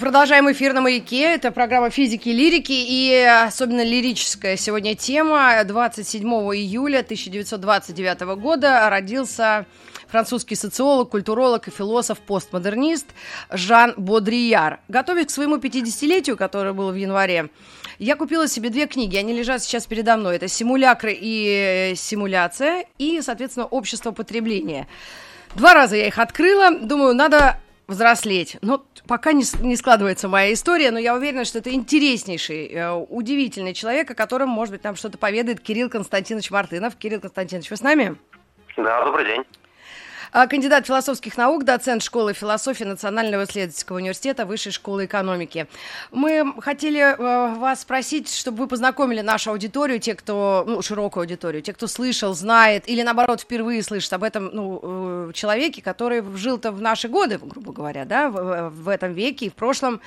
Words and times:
Продолжаем 0.00 0.50
эфир 0.50 0.72
на 0.72 0.80
«Маяке». 0.80 1.34
Это 1.34 1.50
программа 1.50 1.90
физики 1.90 2.30
и 2.30 2.32
лирики, 2.32 2.72
и 2.72 3.22
особенно 3.46 3.84
лирическая 3.84 4.56
сегодня 4.56 4.94
тема. 4.94 5.62
27 5.64 6.22
июля 6.26 7.00
1929 7.00 8.20
года 8.40 8.88
родился 8.88 9.66
французский 10.06 10.54
социолог, 10.54 11.10
культуролог 11.10 11.68
и 11.68 11.70
философ-постмодернист 11.70 13.08
Жан 13.50 13.92
Бодрияр. 13.96 14.80
Готовясь 14.88 15.26
к 15.26 15.30
своему 15.30 15.56
50-летию, 15.56 16.36
которое 16.36 16.72
было 16.72 16.90
в 16.90 16.96
январе, 16.96 17.50
я 17.98 18.16
купила 18.16 18.48
себе 18.48 18.70
две 18.70 18.86
книги, 18.86 19.16
они 19.16 19.34
лежат 19.34 19.62
сейчас 19.62 19.86
передо 19.86 20.16
мной. 20.16 20.36
Это 20.36 20.48
«Симулякры 20.48 21.14
и 21.18 21.92
симуляция» 21.96 22.86
и, 22.96 23.20
соответственно, 23.20 23.66
«Общество 23.66 24.12
потребления». 24.12 24.88
Два 25.54 25.74
раза 25.74 25.96
я 25.96 26.06
их 26.06 26.18
открыла, 26.18 26.70
думаю, 26.70 27.14
надо 27.14 27.58
взрослеть. 27.88 28.58
Но 28.60 28.84
пока 29.06 29.32
не, 29.32 29.44
не 29.60 29.74
складывается 29.74 30.28
моя 30.28 30.52
история, 30.52 30.90
но 30.90 30.98
я 30.98 31.14
уверена, 31.14 31.44
что 31.44 31.58
это 31.58 31.72
интереснейший, 31.72 32.68
э, 32.68 32.92
удивительный 32.92 33.74
человек, 33.74 34.10
о 34.10 34.14
котором, 34.14 34.50
может 34.50 34.72
быть, 34.72 34.84
нам 34.84 34.94
что-то 34.94 35.18
поведает 35.18 35.60
Кирилл 35.60 35.88
Константинович 35.88 36.50
Мартынов. 36.50 36.94
Кирилл 36.96 37.20
Константинович, 37.20 37.70
вы 37.70 37.76
с 37.76 37.82
нами? 37.82 38.16
Да, 38.76 39.04
добрый 39.04 39.24
день. 39.24 39.44
А, 40.30 40.46
кандидат 40.46 40.86
философских 40.86 41.36
наук, 41.36 41.64
доцент 41.64 42.02
школы 42.02 42.34
философии 42.34 42.84
Национального 42.84 43.44
исследовательского 43.44 43.96
университета 43.96 44.44
Высшей 44.44 44.72
школы 44.72 45.06
экономики. 45.06 45.66
Мы 46.12 46.52
хотели 46.60 47.00
э, 47.00 47.54
вас 47.54 47.80
спросить, 47.80 48.32
чтобы 48.32 48.58
вы 48.58 48.66
познакомили 48.66 49.22
нашу 49.22 49.50
аудиторию, 49.50 50.00
те, 50.00 50.14
кто, 50.14 50.64
ну, 50.66 50.82
широкую 50.82 51.22
аудиторию, 51.22 51.62
те, 51.62 51.72
кто 51.72 51.86
слышал, 51.86 52.34
знает, 52.34 52.88
или 52.88 53.02
наоборот 53.02 53.40
впервые 53.40 53.82
слышит 53.82 54.12
об 54.12 54.22
этом 54.22 54.50
ну, 54.52 54.80
э, 54.82 55.32
человеке, 55.32 55.80
который 55.80 56.22
жил-то 56.36 56.72
в 56.72 56.82
наши 56.82 57.08
годы, 57.08 57.38
грубо 57.38 57.72
говоря, 57.72 58.04
да, 58.04 58.28
в, 58.28 58.68
в 58.70 58.88
этом 58.88 59.14
веке 59.14 59.46
и 59.46 59.50
в 59.50 59.54
прошлом. 59.54 60.00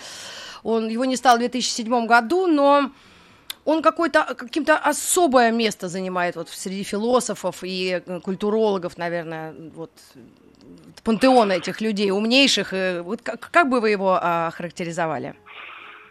Он, 0.63 0.87
его 0.87 1.05
не 1.05 1.15
стал 1.15 1.37
в 1.37 1.39
2007 1.39 2.05
году, 2.05 2.45
но 2.45 2.91
он 3.65 3.81
какое-то 3.81 4.35
каким-то 4.35 4.77
особое 4.77 5.51
место 5.51 5.87
занимает 5.87 6.35
вот 6.35 6.49
среди 6.49 6.83
философов 6.83 7.63
и 7.63 8.01
э, 8.05 8.19
культурологов, 8.19 8.97
наверное, 8.97 9.53
вот 9.75 9.91
пантеона 11.03 11.53
этих 11.53 11.81
людей 11.81 12.11
умнейших. 12.11 12.73
Вот 13.03 13.21
как, 13.21 13.49
как 13.51 13.69
бы 13.69 13.81
вы 13.81 13.89
его 13.91 14.17
а, 14.21 14.51
характеризовали? 14.51 15.35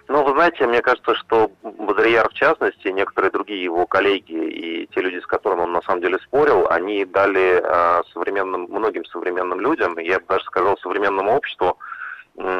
Ну, 0.08 0.24
вы 0.24 0.32
знаете, 0.32 0.66
мне 0.66 0.82
кажется, 0.82 1.14
что 1.14 1.52
Бодрияр 1.62 2.28
в 2.30 2.34
частности, 2.34 2.88
некоторые 2.88 3.30
другие 3.30 3.62
его 3.62 3.86
коллеги 3.86 4.32
и 4.32 4.88
те 4.92 5.00
люди, 5.02 5.20
с 5.20 5.26
которыми 5.26 5.60
он 5.60 5.72
на 5.72 5.82
самом 5.82 6.00
деле 6.00 6.18
спорил, 6.18 6.66
они 6.68 7.04
дали 7.04 7.62
а, 7.62 8.02
современным, 8.12 8.62
многим 8.62 9.04
современным 9.04 9.60
людям, 9.60 9.96
я 9.98 10.18
бы 10.18 10.24
даже 10.28 10.44
сказал, 10.46 10.76
современному 10.78 11.32
обществу, 11.32 11.78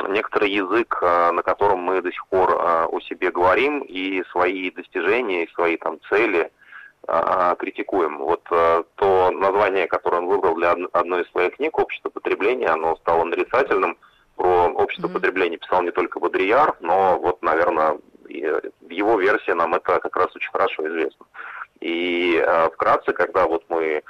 некоторый 0.09 0.51
язык, 0.51 0.99
а, 1.03 1.33
на 1.33 1.43
котором 1.43 1.81
мы 1.81 2.03
до 2.03 2.11
сих 2.13 2.27
пор 2.27 2.57
а, 2.59 2.87
о 2.87 3.01
себе 3.01 3.31
говорим 3.31 3.81
и 3.81 4.23
свои 4.31 4.71
достижения, 4.71 5.45
и 5.45 5.53
свои 5.53 5.77
там 5.77 5.99
цели 6.09 6.51
а, 7.07 7.55
критикуем. 7.57 8.19
Вот 8.19 8.43
то 8.45 9.31
название, 9.31 9.87
которое 9.87 10.19
он 10.19 10.27
выбрал 10.27 10.55
для 10.55 10.75
одной 10.93 11.23
из 11.23 11.31
своих 11.31 11.57
книг 11.57 11.79
«Общество 11.79 12.11
потребления», 12.11 12.69
оно 12.69 12.97
стало 12.97 13.25
нарицательным. 13.25 13.97
Про 14.37 14.69
общество 14.69 15.09
mm-hmm. 15.09 15.13
потребления 15.13 15.57
писал 15.59 15.83
не 15.83 15.91
только 15.91 16.19
Бодрияр, 16.19 16.75
но 16.81 17.19
вот, 17.19 17.43
наверное, 17.43 17.99
в 18.25 18.91
его 18.91 19.19
версии 19.21 19.51
нам 19.51 19.75
это 19.75 19.99
как 19.99 20.17
раз 20.17 20.35
очень 20.35 20.51
хорошо 20.51 20.87
известно. 20.89 21.27
И 21.81 22.43
вкратце, 22.73 23.13
когда 23.13 23.47
вот 23.47 23.65
мы 23.69 24.03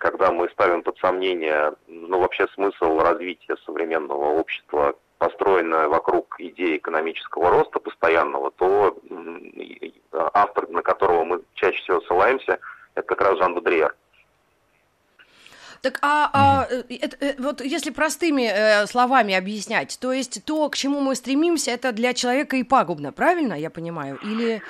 когда 0.00 0.32
мы 0.32 0.48
ставим 0.48 0.82
под 0.82 0.96
сомнение, 0.98 1.74
ну, 1.86 2.20
вообще 2.20 2.46
смысл 2.54 3.00
развития 3.00 3.56
современного 3.66 4.40
общества 4.40 4.94
построенная 5.20 5.86
вокруг 5.86 6.36
идеи 6.38 6.78
экономического 6.78 7.50
роста 7.50 7.78
постоянного, 7.78 8.50
то 8.52 8.96
автор, 10.32 10.68
на 10.70 10.82
которого 10.82 11.24
мы 11.24 11.42
чаще 11.54 11.78
всего 11.82 12.00
ссылаемся, 12.00 12.58
это 12.94 13.06
как 13.06 13.20
раз 13.20 13.38
Жан 13.38 13.54
Бодрияр. 13.54 13.94
Так, 15.82 15.98
а, 16.02 16.30
а 16.32 16.68
это, 16.88 17.16
э, 17.20 17.34
вот 17.38 17.60
если 17.60 17.90
простыми 17.90 18.50
э, 18.50 18.86
словами 18.86 19.34
объяснять, 19.34 19.98
то 20.00 20.12
есть 20.12 20.44
то, 20.44 20.68
к 20.68 20.76
чему 20.76 21.00
мы 21.00 21.14
стремимся, 21.14 21.70
это 21.70 21.92
для 21.92 22.12
человека 22.12 22.56
и 22.56 22.62
пагубно, 22.62 23.12
правильно 23.12 23.54
я 23.54 23.70
понимаю? 23.70 24.18
Или 24.22 24.62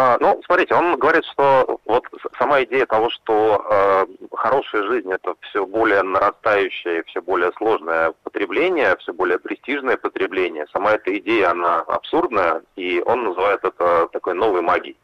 а, 0.00 0.16
ну, 0.20 0.40
смотрите, 0.46 0.76
он 0.76 0.96
говорит, 0.96 1.24
что 1.24 1.80
вот 1.84 2.04
сама 2.38 2.62
идея 2.62 2.86
того, 2.86 3.10
что 3.10 3.66
э, 3.68 4.06
хорошая 4.32 4.84
жизнь 4.84 5.10
это 5.10 5.34
все 5.40 5.66
более 5.66 6.04
нарастающее, 6.04 7.02
все 7.08 7.20
более 7.20 7.50
сложное 7.56 8.14
потребление, 8.22 8.96
все 8.98 9.12
более 9.12 9.40
престижное 9.40 9.96
потребление. 9.96 10.68
Сама 10.72 10.92
эта 10.92 11.18
идея, 11.18 11.50
она 11.50 11.80
абсурдная, 11.80 12.62
и 12.76 13.02
он 13.04 13.24
называет 13.24 13.64
это 13.64 14.08
такой 14.12 14.34
новой 14.34 14.60
магией. 14.60 14.96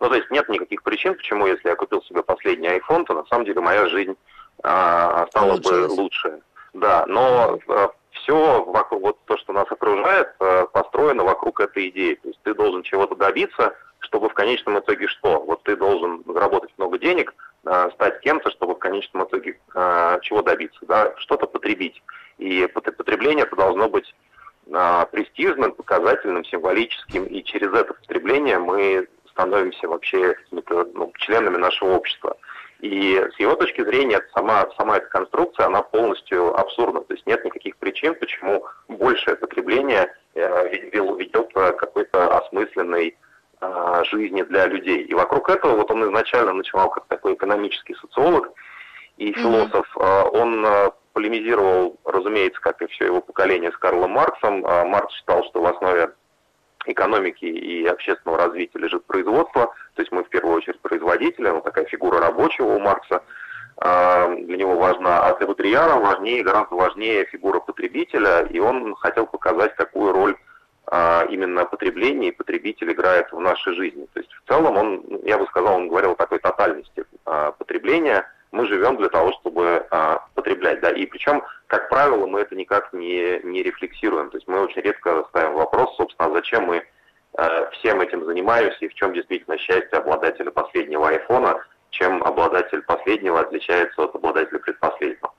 Ну, 0.00 0.08
то 0.08 0.14
есть 0.14 0.30
нет 0.30 0.48
никаких 0.48 0.82
причин, 0.82 1.14
почему, 1.14 1.46
если 1.46 1.68
я 1.68 1.76
купил 1.76 2.00
себе 2.04 2.22
последний 2.22 2.68
iPhone, 2.68 3.04
то 3.04 3.12
на 3.12 3.26
самом 3.26 3.44
деле 3.44 3.60
моя 3.60 3.86
жизнь 3.88 4.16
э, 4.64 5.26
стала 5.28 5.58
бы 5.58 5.88
лучше. 5.90 6.40
Да, 6.72 7.04
но 7.06 7.58
э, 7.68 7.88
все 8.12 8.64
вокруг, 8.64 9.02
вот 9.02 9.18
то, 9.26 9.36
что 9.36 9.52
нас 9.52 9.70
окружает, 9.70 10.28
э, 10.40 10.66
построено 10.72 11.24
вокруг 11.24 11.60
этой 11.60 11.90
идеи. 11.90 12.14
То 12.14 12.28
есть 12.28 12.40
ты 12.44 12.54
должен 12.54 12.82
чего-то 12.82 13.14
добиться, 13.14 13.74
чтобы 14.00 14.28
в 14.28 14.34
конечном 14.34 14.78
итоге 14.78 15.06
что? 15.08 15.40
Вот 15.40 15.62
ты 15.64 15.76
должен 15.76 16.22
заработать 16.26 16.72
много 16.76 16.98
денег, 16.98 17.34
э, 17.64 17.90
стать 17.94 18.20
кем-то, 18.20 18.50
чтобы 18.50 18.74
в 18.74 18.78
конечном 18.78 19.24
итоге 19.24 19.58
э, 19.74 20.18
чего 20.22 20.42
добиться, 20.42 20.80
да, 20.86 21.14
что-то 21.18 21.46
потребить. 21.46 22.02
И 22.38 22.66
потребление 22.66 23.44
это 23.44 23.56
должно 23.56 23.88
быть 23.88 24.14
э, 24.66 25.06
престижным, 25.10 25.72
показательным, 25.72 26.44
символическим, 26.44 27.24
и 27.24 27.42
через 27.42 27.72
это 27.72 27.94
потребление 27.94 28.58
мы 28.58 29.08
становимся 29.30 29.88
вообще 29.88 30.36
ну, 30.50 31.12
членами 31.18 31.56
нашего 31.56 31.94
общества. 31.94 32.36
И 32.80 33.20
с 33.34 33.40
его 33.40 33.56
точки 33.56 33.84
зрения 33.84 34.20
сама, 34.34 34.68
сама 34.76 34.98
эта 34.98 35.06
конструкция, 35.08 35.66
она 35.66 35.82
полностью 35.82 36.56
абсурдна. 36.58 37.00
То 37.00 37.14
есть 37.14 37.26
нет 37.26 37.44
никаких 37.44 37.76
причин, 37.76 38.14
почему 38.14 38.64
большее 38.86 39.36
потребление 39.36 40.14
э, 40.34 40.68
ведет 40.92 41.52
к 41.52 41.72
какой-то 41.72 42.38
осмысленной 42.38 43.16
э, 43.60 44.02
жизни 44.10 44.42
для 44.42 44.66
людей. 44.66 45.02
И 45.02 45.14
вокруг 45.14 45.48
этого 45.50 45.76
вот 45.76 45.90
он 45.90 46.04
изначально 46.04 46.52
начинал 46.52 46.90
как 46.90 47.06
такой 47.06 47.34
экономический 47.34 47.94
социолог 47.94 48.50
и 49.16 49.32
философ. 49.32 49.86
Mm-hmm. 49.96 50.30
Он 50.32 50.66
э, 50.66 50.90
полемизировал, 51.12 51.98
разумеется, 52.04 52.60
как 52.60 52.80
и 52.82 52.86
все 52.86 53.06
его 53.06 53.20
поколение 53.20 53.72
с 53.72 53.76
Карлом 53.76 54.12
Марксом. 54.12 54.60
Маркс 54.60 55.14
считал, 55.14 55.44
что 55.44 55.62
в 55.62 55.66
основе 55.66 56.10
экономики 56.86 57.44
и 57.44 57.86
общественного 57.86 58.38
развития 58.38 58.78
лежит 58.78 59.04
производство, 59.04 59.74
то 59.94 60.02
есть 60.02 60.12
мы 60.12 60.22
в 60.22 60.28
первую 60.28 60.56
очередь 60.56 60.80
производители, 60.80 61.48
ну 61.48 61.60
такая 61.60 61.84
фигура 61.86 62.20
рабочего 62.20 62.68
у 62.68 62.78
Маркса, 62.78 63.22
для 63.80 64.56
него 64.56 64.76
важна, 64.76 65.26
а 65.26 65.36
для 65.36 65.46
Бодрияра 65.46 65.96
важнее, 65.96 66.42
гораздо 66.42 66.76
важнее 66.76 67.26
фигура 67.26 67.60
потребителя, 67.60 68.42
и 68.44 68.58
он 68.58 68.94
хотел 68.94 69.26
показать, 69.26 69.74
какую 69.76 70.12
роль 70.12 70.34
а, 70.34 70.47
именно 70.90 71.64
потребление 71.66 72.30
и 72.30 72.34
потребитель 72.34 72.92
играет 72.92 73.30
в 73.32 73.38
нашей 73.38 73.74
жизни. 73.74 74.06
То 74.14 74.20
есть 74.20 74.32
в 74.32 74.48
целом 74.48 74.76
он, 74.76 75.20
я 75.24 75.36
бы 75.38 75.46
сказал, 75.46 75.76
он 75.76 75.88
говорил 75.88 76.12
о 76.12 76.16
такой 76.16 76.38
тотальности 76.38 77.04
а, 77.26 77.52
потребления. 77.52 78.26
Мы 78.52 78.66
живем 78.66 78.96
для 78.96 79.10
того, 79.10 79.32
чтобы 79.40 79.86
а, 79.90 80.26
потреблять, 80.34 80.80
да, 80.80 80.90
и 80.90 81.04
причем, 81.04 81.42
как 81.66 81.90
правило, 81.90 82.26
мы 82.26 82.40
это 82.40 82.56
никак 82.56 82.92
не, 82.94 83.40
не 83.44 83.62
рефлексируем. 83.62 84.30
То 84.30 84.38
есть 84.38 84.48
мы 84.48 84.60
очень 84.60 84.80
редко 84.80 85.26
ставим 85.28 85.54
вопрос, 85.54 85.94
собственно, 85.96 86.32
зачем 86.32 86.64
мы 86.64 86.82
всем 87.72 88.00
этим 88.00 88.24
занимаемся 88.24 88.78
и 88.80 88.88
в 88.88 88.94
чем 88.94 89.12
действительно 89.12 89.58
счастье 89.58 89.98
обладателя 89.98 90.50
последнего 90.50 91.08
айфона, 91.08 91.62
чем 91.90 92.22
обладатель 92.24 92.82
последнего 92.82 93.40
отличается 93.40 94.02
от 94.02 94.14
обладателя 94.14 94.58
предпоследнего. 94.58 95.32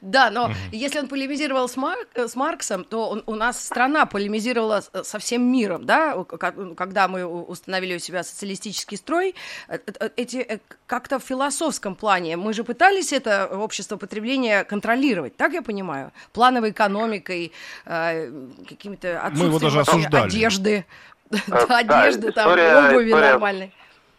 Да, 0.00 0.30
но 0.30 0.50
если 0.72 0.98
он 0.98 1.08
полемизировал 1.08 1.68
с, 1.68 1.76
Мар... 1.76 1.96
с 2.14 2.34
Марксом, 2.34 2.84
то 2.84 3.08
он, 3.08 3.22
у 3.26 3.34
нас 3.34 3.64
страна 3.64 4.06
полемизировала 4.06 4.80
со 4.80 5.18
всем 5.18 5.42
миром, 5.42 5.86
да, 5.86 6.24
когда 6.24 7.08
мы 7.08 7.24
установили 7.24 7.96
у 7.96 7.98
себя 7.98 8.22
социалистический 8.24 8.96
строй, 8.96 9.34
э, 9.68 9.78
э, 10.00 10.10
эти 10.16 10.38
э, 10.38 10.58
как-то 10.86 11.18
в 11.18 11.22
философском 11.22 11.94
плане 11.94 12.36
мы 12.36 12.52
же 12.52 12.64
пытались 12.64 13.12
это 13.12 13.46
общество 13.46 13.96
потребления 13.96 14.64
контролировать, 14.64 15.36
так 15.36 15.52
я 15.52 15.62
понимаю, 15.62 16.12
плановой 16.32 16.70
экономикой, 16.70 17.52
какими-то 17.84 19.30
мы 19.34 19.46
его 19.46 19.58
даже 19.58 19.80
осуждали. 19.80 20.26
одежды. 20.26 20.84
одежды, 21.68 22.32
там, 22.32 22.50
обуви 22.50 23.12
нормальной 23.12 23.72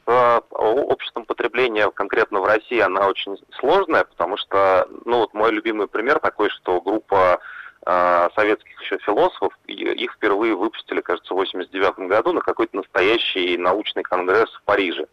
обществом 0.07 1.25
потребления 1.25 1.89
конкретно 1.92 2.39
в 2.39 2.45
России, 2.45 2.80
она 2.80 3.07
очень 3.07 3.38
сложная, 3.59 4.06
потому 4.06 4.38
что, 4.38 4.88
ну 5.06 5.19
вот 5.19 5.33
мой 5.33 5.51
любимый 5.51 5.88
пример 5.88 6.19
такой, 6.19 6.50
что 6.50 6.81
группа 6.81 7.39
э, 7.86 8.30
советских 8.36 8.81
еще 8.81 8.98
философов, 9.00 9.54
их 9.68 10.13
впервые 10.13 10.56
выпустили, 10.56 11.01
кажется, 11.01 11.33
в 11.33 11.38
89 11.38 12.07
году 12.07 12.33
на 12.33 12.42
какой-то 12.42 12.77
настоящий 12.77 13.57
научный 13.57 14.04
конгресс 14.04 14.50
в 14.51 14.63
Париже. 14.63 15.07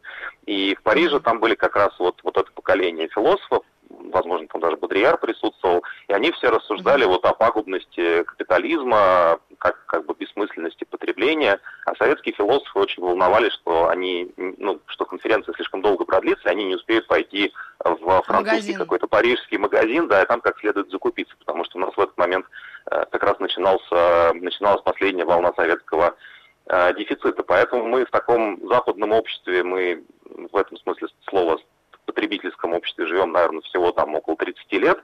И 0.47 0.75
в 0.77 0.83
Париже 0.83 1.21
там 1.21 1.41
были 1.41 1.55
как 1.55 1.77
раз 1.77 1.93
вот, 1.99 2.21
вот 2.23 2.37
это 2.37 2.51
поколение 2.53 3.09
философов, 3.09 3.65
возможно, 3.89 4.47
там 4.49 4.61
даже 4.61 4.77
Бодрияр 4.77 5.19
присутствовал, 5.19 5.83
и 6.09 6.13
они 6.13 6.31
все 6.33 6.49
рассуждали 6.51 7.05
вот 7.05 7.25
о 7.25 7.33
пагубности 7.35 8.23
капитализма, 8.25 9.39
как, 9.59 9.85
как 9.87 10.07
бы 10.07 10.15
бессмысленности 10.15 10.85
потребления, 10.85 11.61
а 11.87 11.95
советские 11.97 12.35
философы 12.35 12.79
очень 12.79 13.03
волновались, 13.03 13.53
что 13.53 13.89
они, 13.89 14.33
ну, 14.37 14.81
что 14.87 15.05
конференция 15.05 15.55
слишком 15.55 15.83
долго 15.83 16.05
продлится, 16.05 16.49
и 16.49 16.53
они 16.53 16.65
не 16.65 16.77
успеют 16.77 17.07
пойти 17.07 17.53
в 17.85 18.23
французский 18.23 18.75
какой-то 18.75 19.07
парижский 19.07 19.59
магазин, 19.59 20.09
да, 20.09 20.23
и 20.23 20.27
там 20.27 20.41
как 20.41 20.59
следует 20.59 20.91
закупиться, 20.91 21.35
потому 21.39 21.65
что 21.65 21.79
у 21.79 21.81
нас 21.81 21.95
в 21.97 22.01
этот 22.01 22.17
момент 22.17 22.47
э, 22.91 23.05
как 23.11 23.23
раз 23.23 23.39
начинался, 23.39 24.33
начиналась 24.35 24.83
последняя 24.83 25.25
волна 25.25 25.53
советского 25.55 26.15
э, 26.67 26.95
дефицита. 26.95 27.43
Поэтому 27.43 27.85
мы 27.85 28.05
в 28.05 28.11
таком 28.11 28.67
западном 28.69 29.13
обществе, 29.13 29.63
мы 29.63 30.05
в 30.25 30.57
этом 30.57 30.77
смысле 30.79 31.09
слова 31.29 31.59
потребительском 32.05 32.73
обществе 32.73 33.07
живем, 33.07 33.33
наверное, 33.33 33.63
всего 33.63 33.93
там 33.93 34.15
около 34.15 34.37
30 34.37 34.73
лет. 34.73 34.99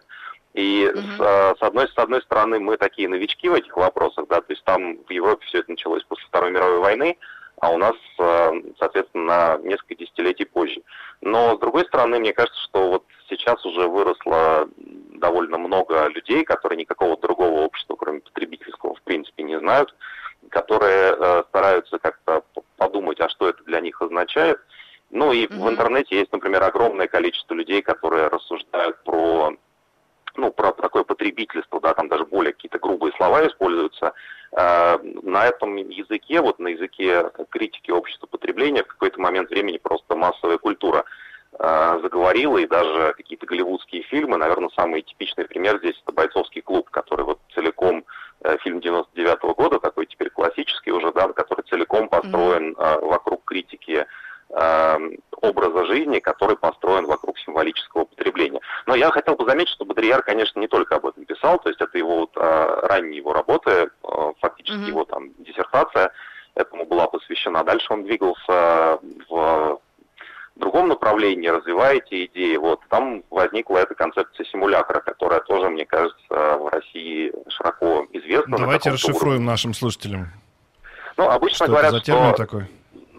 И 0.54 0.90
угу. 0.92 1.00
с, 1.00 1.18
с, 1.58 1.62
одной, 1.62 1.88
с 1.88 1.96
одной 1.96 2.22
стороны 2.22 2.58
мы 2.58 2.76
такие 2.76 3.08
новички 3.08 3.48
в 3.48 3.54
этих 3.54 3.76
вопросах, 3.76 4.26
да, 4.28 4.40
то 4.40 4.52
есть 4.52 4.64
там 4.64 4.98
в 5.04 5.10
Европе 5.10 5.46
все 5.46 5.58
это 5.58 5.70
началось 5.70 6.02
после 6.04 6.26
Второй 6.26 6.50
мировой 6.50 6.80
войны, 6.80 7.18
а 7.60 7.70
у 7.70 7.76
нас, 7.76 7.94
э, 8.18 8.50
соответственно, 8.78 9.24
на 9.24 9.58
несколько 9.58 9.94
десятилетий 9.94 10.46
позже. 10.46 10.82
Но, 11.20 11.56
с 11.56 11.60
другой 11.60 11.84
стороны, 11.84 12.18
мне 12.18 12.32
кажется, 12.32 12.60
что 12.62 12.88
вот 12.88 13.04
сейчас 13.28 13.64
уже 13.64 13.86
выросло 13.86 14.68
довольно 14.76 15.58
много 15.58 16.08
людей, 16.08 16.42
которые 16.44 16.78
никакого 16.78 17.16
другого 17.16 17.60
общества, 17.60 17.96
кроме 17.96 18.20
потребительского, 18.20 18.94
в 18.94 19.02
принципе, 19.02 19.42
не 19.42 19.58
знают, 19.58 19.94
которые 20.48 21.14
э, 21.16 21.42
стараются 21.48 21.98
как-то 21.98 22.42
подумать, 22.76 23.20
а 23.20 23.28
что 23.28 23.48
это 23.48 23.62
для 23.64 23.80
них 23.80 24.00
означает, 24.00 24.58
ну 25.10 25.32
и 25.32 25.46
mm-hmm. 25.46 25.58
в 25.58 25.68
интернете 25.68 26.18
есть, 26.18 26.32
например, 26.32 26.62
огромное 26.62 27.08
количество 27.08 27.54
людей, 27.54 27.82
которые 27.82 28.28
рассуждают 28.28 29.02
про 29.04 29.52
ну, 30.36 30.52
про 30.52 30.72
такое 30.72 31.02
потребительство, 31.02 31.80
да, 31.80 31.92
там 31.94 32.08
даже 32.08 32.24
более 32.24 32.52
какие-то 32.52 32.78
грубые 32.78 33.12
слова 33.16 33.46
используются. 33.46 34.12
Э, 34.52 34.98
на 35.22 35.46
этом 35.46 35.76
языке, 35.76 36.40
вот 36.40 36.58
на 36.58 36.68
языке 36.68 37.30
критики 37.50 37.90
общества 37.90 38.26
потребления 38.26 38.82
в 38.82 38.88
какой-то 38.88 39.20
момент 39.20 39.50
времени 39.50 39.78
просто 39.78 40.16
массовая 40.16 40.58
культура 40.58 41.04
э, 41.58 41.98
заговорила, 42.02 42.58
и 42.58 42.66
даже 42.66 43.14
какие-то 43.16 43.46
голливудские 43.46 44.02
фильмы, 44.02 44.36
наверное, 44.36 44.70
самый 44.76 45.02
типичный 45.02 45.44
пример 45.44 45.78
здесь 45.78 46.00
это 46.02 46.12
«Бойцовский 46.12 46.62
клуб», 46.62 46.90
который 46.90 47.24
вот 47.24 47.40
целиком 47.54 48.04
э, 48.42 48.56
фильм 48.62 48.80
99 48.80 49.38
-го 49.38 49.54
года, 49.54 49.78
такой 49.78 50.06
теперь 50.06 50.30
классический 50.30 50.92
уже, 50.92 51.12
да, 51.12 51.28
который 51.32 51.62
целиком 51.68 52.08
построен 52.08 52.72
mm-hmm. 52.74 53.06
вокруг 53.06 53.44
критики 53.44 54.06
образа 54.52 55.86
жизни, 55.86 56.18
который 56.18 56.56
построен 56.56 57.06
вокруг 57.06 57.38
символического 57.38 58.04
потребления. 58.04 58.60
Но 58.86 58.94
я 58.94 59.10
хотел 59.10 59.36
бы 59.36 59.48
заметить, 59.48 59.72
что 59.72 59.84
Бодрияр, 59.84 60.22
конечно, 60.22 60.58
не 60.60 60.68
только 60.68 60.96
об 60.96 61.06
этом 61.06 61.24
писал, 61.24 61.58
то 61.58 61.68
есть 61.68 61.80
это 61.80 61.96
его 61.96 62.20
вот, 62.20 62.30
э, 62.36 62.86
ранние 62.88 63.18
его 63.18 63.32
работы, 63.32 63.70
э, 63.70 63.88
фактически 64.40 64.78
mm-hmm. 64.78 64.88
его 64.88 65.04
там 65.04 65.30
диссертация 65.38 66.12
этому 66.54 66.84
была 66.84 67.06
посвящена. 67.06 67.64
Дальше 67.64 67.86
он 67.90 68.04
двигался 68.04 68.98
в 69.28 69.80
другом 70.56 70.88
направлении, 70.88 71.48
развивая 71.48 71.96
эти 71.96 72.26
идеи. 72.26 72.56
Вот 72.56 72.80
там 72.88 73.22
возникла 73.30 73.78
эта 73.78 73.94
концепция 73.94 74.44
симулятора, 74.46 75.00
которая 75.00 75.40
тоже, 75.40 75.70
мне 75.70 75.86
кажется, 75.86 76.18
в 76.28 76.68
России 76.70 77.32
широко 77.48 78.06
известна. 78.12 78.58
Давайте 78.58 78.90
расшифруем 78.90 79.34
уровне. 79.36 79.46
нашим 79.46 79.74
слушателям. 79.74 80.28
Ну, 81.16 81.28
обычно 81.28 81.66
что 81.66 81.68
говорят, 81.68 81.90
это 81.92 81.98
за 81.98 82.04
термин 82.04 82.28
что... 82.28 82.36
такой? 82.36 82.66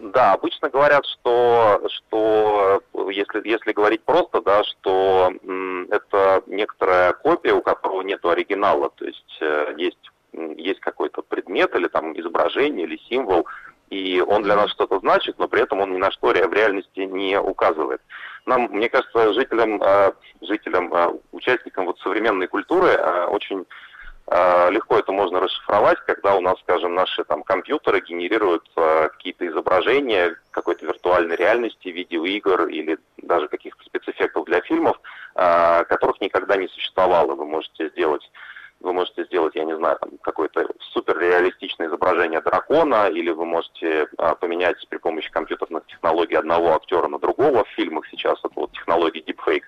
Да, 0.02 0.34
обычно 0.34 0.70
говорят, 0.70 1.06
что, 1.06 1.80
что 1.90 2.82
если, 3.12 3.48
если 3.48 3.72
говорить 3.72 4.04
просто, 4.04 4.42
да, 4.42 4.64
что 4.64 5.32
м, 5.44 5.88
это 5.92 6.42
некоторая 6.48 7.14
копия, 7.14 7.54
у 7.54 7.62
которого 7.62 8.02
нет 8.02 8.26
оригинала, 8.26 8.90
то 8.96 9.06
есть 9.06 9.38
э, 9.42 9.76
есть, 9.78 10.00
есть 10.34 10.80
какой-то 10.80 11.22
предмет 11.22 11.76
или 11.76 11.88
там 11.88 12.20
изображение 12.20 12.88
или 12.88 12.98
символ, 13.10 13.46
и 13.92 14.20
он 14.22 14.42
для 14.42 14.56
нас 14.56 14.72
что-то 14.72 15.00
значит, 15.02 15.38
но 15.38 15.48
при 15.48 15.62
этом 15.62 15.82
он 15.82 15.94
ни 15.94 15.98
на 15.98 16.10
что 16.10 16.30
в 16.30 16.54
реальности 16.54 17.02
не 17.02 17.40
указывает. 17.40 18.02
Нам, 18.48 18.70
мне 18.72 18.90
кажется, 18.90 19.34
жителям, 19.34 19.80
э, 19.84 20.14
жителям 20.42 20.92
э, 20.92 21.14
участникам 21.32 21.86
вот 21.86 22.00
современной 22.00 22.48
культуры 22.48 22.88
э, 22.88 23.26
очень 23.26 23.68
Э, 23.68 23.68
легко 24.72 24.98
это 24.98 25.12
можно 25.12 25.42
расшифровать, 25.42 26.00
когда 26.06 26.36
у 26.36 26.42
нас, 26.42 26.58
скажем, 26.62 26.96
наши 26.96 27.24
там 27.26 27.44
компьютеры 27.44 28.00
генерируют 28.00 28.64
э, 28.78 29.10
какие-то 29.10 29.46
изображения 29.48 30.36
какой-то 30.52 30.86
виртуальной 30.86 31.36
реальности, 31.36 31.90
видеоигр 31.90 32.68
или 32.68 32.98
даже 33.18 33.50
каких-то 33.50 33.84
спецэффектов 33.84 34.46
для 34.46 34.62
фильмов, 34.62 34.98
э, 35.36 35.84
которых 35.86 36.22
никогда 36.22 36.56
не 36.56 36.70
существовало. 36.70 37.36
Вы 37.36 37.46
можете 37.46 37.90
сделать 37.90 38.24
вы 38.82 38.94
можете 38.94 39.26
сделать, 39.26 39.54
я 39.56 39.64
не 39.64 39.76
знаю, 39.76 39.98
там, 40.00 40.12
какое-то 40.22 40.68
суперреалистичное 40.92 41.88
изображение 41.88 42.42
дракона, 42.42 43.10
или 43.10 43.30
вы 43.30 43.46
можете 43.46 44.08
а, 44.18 44.34
поменять 44.34 44.76
при 44.90 44.98
помощи 44.98 45.30
компьютерных 45.30 45.86
технологий 45.86 46.36
одного 46.36 46.74
актера 46.76 47.08
на 47.08 47.20
другого 47.20 47.64
в 47.64 47.70
фильмах 47.70 48.08
сейчас, 48.10 48.40
это 48.40 48.54
вот 48.56 48.72
технология 48.72 49.22
deepfake 49.22 49.66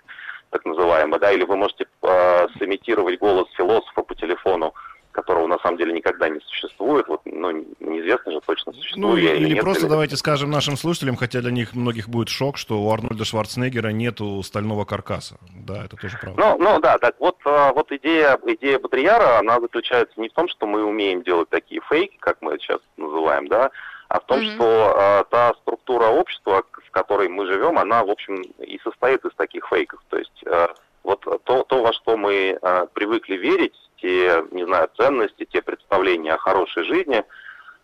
так 0.53 0.63
называемая, 0.65 1.19
да, 1.19 1.31
или 1.31 1.44
вы 1.44 1.57
можете 1.57 1.85
э, 2.03 2.47
сымитировать 2.59 3.19
голос 3.19 3.50
философа 3.57 4.03
по 4.03 4.13
телефону, 4.15 4.73
которого 5.11 5.47
на 5.47 5.57
самом 5.59 5.77
деле 5.77 5.94
никогда 5.94 6.29
не 6.29 6.39
существует. 6.41 7.07
Вот, 7.07 7.21
ну, 7.25 7.51
неизвестно 7.79 8.33
же 8.33 8.41
точно, 8.45 8.71
существует 8.73 9.03
ну, 9.03 9.17
или, 9.17 9.35
или 9.35 9.53
нет. 9.55 9.63
просто 9.63 9.85
или... 9.85 9.89
давайте 9.89 10.15
скажем 10.15 10.51
нашим 10.51 10.77
слушателям, 10.77 11.15
хотя 11.15 11.41
для 11.41 11.51
них 11.51 11.73
многих 11.73 12.07
будет 12.07 12.29
шок, 12.29 12.57
что 12.57 12.79
у 12.81 12.91
Арнольда 12.91 13.25
Шварценеггера 13.25 13.89
нету 13.89 14.44
стального 14.44 14.85
каркаса. 14.85 15.38
Да, 15.55 15.83
это 15.85 15.97
тоже 15.97 16.17
правда. 16.21 16.39
Ну, 16.39 16.57
ну 16.59 16.79
да, 16.79 17.00
так 17.00 17.15
вот, 17.19 17.38
а, 17.45 17.73
вот 17.73 17.91
идея, 17.91 18.38
идея 18.45 18.77
Бодрияра, 18.77 19.39
она 19.39 19.59
заключается 19.59 20.19
не 20.21 20.29
в 20.29 20.33
том, 20.33 20.47
что 20.50 20.67
мы 20.67 20.83
умеем 20.83 21.23
делать 21.23 21.50
такие 21.50 21.81
фейки, 21.89 22.15
как 22.19 22.38
мы 22.41 22.53
это 22.53 22.63
сейчас 22.63 22.79
называем, 22.98 23.48
да, 23.48 23.72
а 24.13 24.20
в 24.20 24.25
том, 24.25 24.39
mm-hmm. 24.41 24.55
что 24.55 24.96
э, 24.96 25.24
та 25.32 25.53
структура 25.63 26.05
общества, 26.10 26.63
в 26.72 26.91
которой 26.91 27.29
мы 27.29 27.48
живем, 27.48 27.79
она, 27.79 28.03
в 28.03 28.12
общем, 28.12 28.43
и 28.60 28.79
состоит 28.84 29.25
из 29.25 29.34
таких 29.34 29.67
фейков. 29.67 30.00
То 30.10 30.20
есть 30.20 30.43
э, 30.46 30.67
вот 31.03 31.22
то, 31.22 31.63
то, 31.63 31.82
во 31.82 31.91
что 31.93 32.15
мы 32.15 32.60
э, 32.62 32.88
привыкли 32.93 33.38
верить, 33.38 33.75
те, 34.00 34.43
не 34.51 34.65
знаю, 34.65 34.88
ценности, 34.96 35.48
те 35.51 35.63
представления 35.63 36.36
о 36.36 36.38
хорошей 36.38 36.84
жизни, 36.84 37.24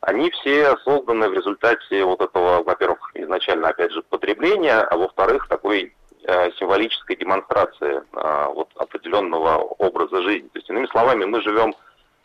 они 0.01 0.29
все 0.29 0.77
созданы 0.83 1.29
в 1.29 1.33
результате 1.33 2.05
вот 2.05 2.21
этого, 2.21 2.61
во-первых, 2.61 3.09
изначально, 3.15 3.69
опять 3.69 3.91
же, 3.91 4.03
потребления, 4.03 4.81
а 4.81 4.97
во-вторых, 4.97 5.47
такой 5.47 5.95
э, 6.25 6.51
символической 6.59 7.15
демонстрации 7.15 8.03
э, 8.03 8.45
вот 8.53 8.69
определенного 8.75 9.55
образа 9.79 10.21
жизни. 10.21 10.47
То 10.49 10.59
есть, 10.59 10.69
иными 10.69 10.85
словами, 10.91 11.25
мы 11.25 11.41
живем, 11.41 11.73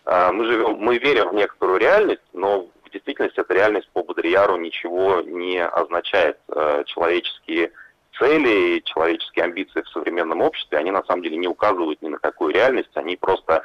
э, 0.05 0.31
мы 0.31 0.45
живем, 0.45 0.77
мы 0.77 0.99
верим 0.99 1.31
в 1.31 1.35
некоторую 1.35 1.79
реальность, 1.79 2.21
но 2.35 2.67
действительности 2.95 3.41
эта 3.41 3.55
реальность 3.55 3.91
по 3.93 4.03
Бодрияру 4.03 4.57
ничего 4.57 5.21
не 5.21 5.63
означает. 5.63 6.39
Э, 6.49 6.85
человеческие 6.87 7.73
цели, 8.19 8.81
человеческие 8.85 9.45
амбиции 9.45 9.83
в 9.83 9.89
современном 9.89 10.41
обществе, 10.41 10.79
они 10.79 10.91
на 10.91 11.05
самом 11.05 11.23
деле 11.23 11.37
не 11.37 11.49
указывают 11.49 12.01
ни 12.03 12.09
на 12.09 12.19
какую 12.19 12.55
реальность, 12.55 12.91
они 12.95 13.17
просто 13.17 13.63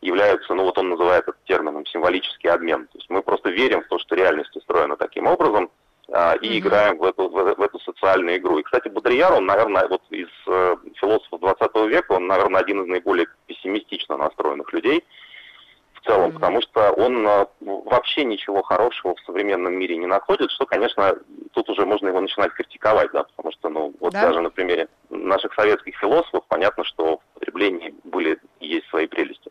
являются, 0.00 0.54
ну 0.54 0.64
вот 0.64 0.78
он 0.78 0.90
называет 0.90 1.24
это 1.26 1.36
термином 1.44 1.84
символический 1.86 2.50
обмен. 2.50 2.86
То 2.86 2.98
есть 2.98 3.10
мы 3.10 3.22
просто 3.22 3.50
верим 3.50 3.82
в 3.82 3.88
то, 3.88 3.98
что 3.98 4.14
реальность 4.14 4.54
устроена 4.56 4.96
таким 4.96 5.26
образом, 5.26 5.70
а, 6.10 6.34
и 6.34 6.46
mm-hmm. 6.46 6.58
играем 6.58 6.98
в 6.98 7.04
эту, 7.04 7.28
в, 7.28 7.54
в 7.54 7.60
эту 7.60 7.78
социальную 7.80 8.38
игру. 8.38 8.58
И, 8.58 8.62
кстати, 8.62 8.88
Бодрияр, 8.88 9.34
он, 9.34 9.46
наверное, 9.46 9.86
вот 9.88 10.00
из 10.10 10.28
э, 10.46 10.76
философов 10.96 11.40
20 11.40 11.74
века, 11.90 12.12
он, 12.12 12.26
наверное, 12.26 12.60
один 12.60 12.82
из 12.82 12.86
наиболее 12.86 13.26
пессимистично 13.46 14.16
настроенных 14.16 14.72
людей 14.72 15.04
в 16.00 16.06
целом, 16.06 16.32
потому 16.32 16.60
что 16.62 16.92
он 16.92 17.26
э, 17.26 17.46
вообще 17.60 18.24
ничего 18.24 18.62
хорошего 18.62 19.14
в 19.14 19.20
современном 19.20 19.74
мире 19.74 19.96
не 19.96 20.06
находит, 20.06 20.50
что, 20.50 20.66
конечно, 20.66 21.14
тут 21.52 21.68
уже 21.68 21.84
можно 21.84 22.08
его 22.08 22.20
начинать 22.20 22.52
критиковать, 22.52 23.10
да, 23.12 23.24
потому 23.24 23.52
что, 23.52 23.68
ну, 23.68 23.94
вот 24.00 24.12
да? 24.12 24.22
даже 24.22 24.40
на 24.40 24.50
примере 24.50 24.88
наших 25.10 25.54
советских 25.54 25.96
философов 25.96 26.44
понятно, 26.48 26.84
что 26.84 27.18
в 27.18 27.38
потреблении 27.38 27.94
были 28.04 28.38
есть 28.60 28.88
свои 28.88 29.06
прелести. 29.06 29.50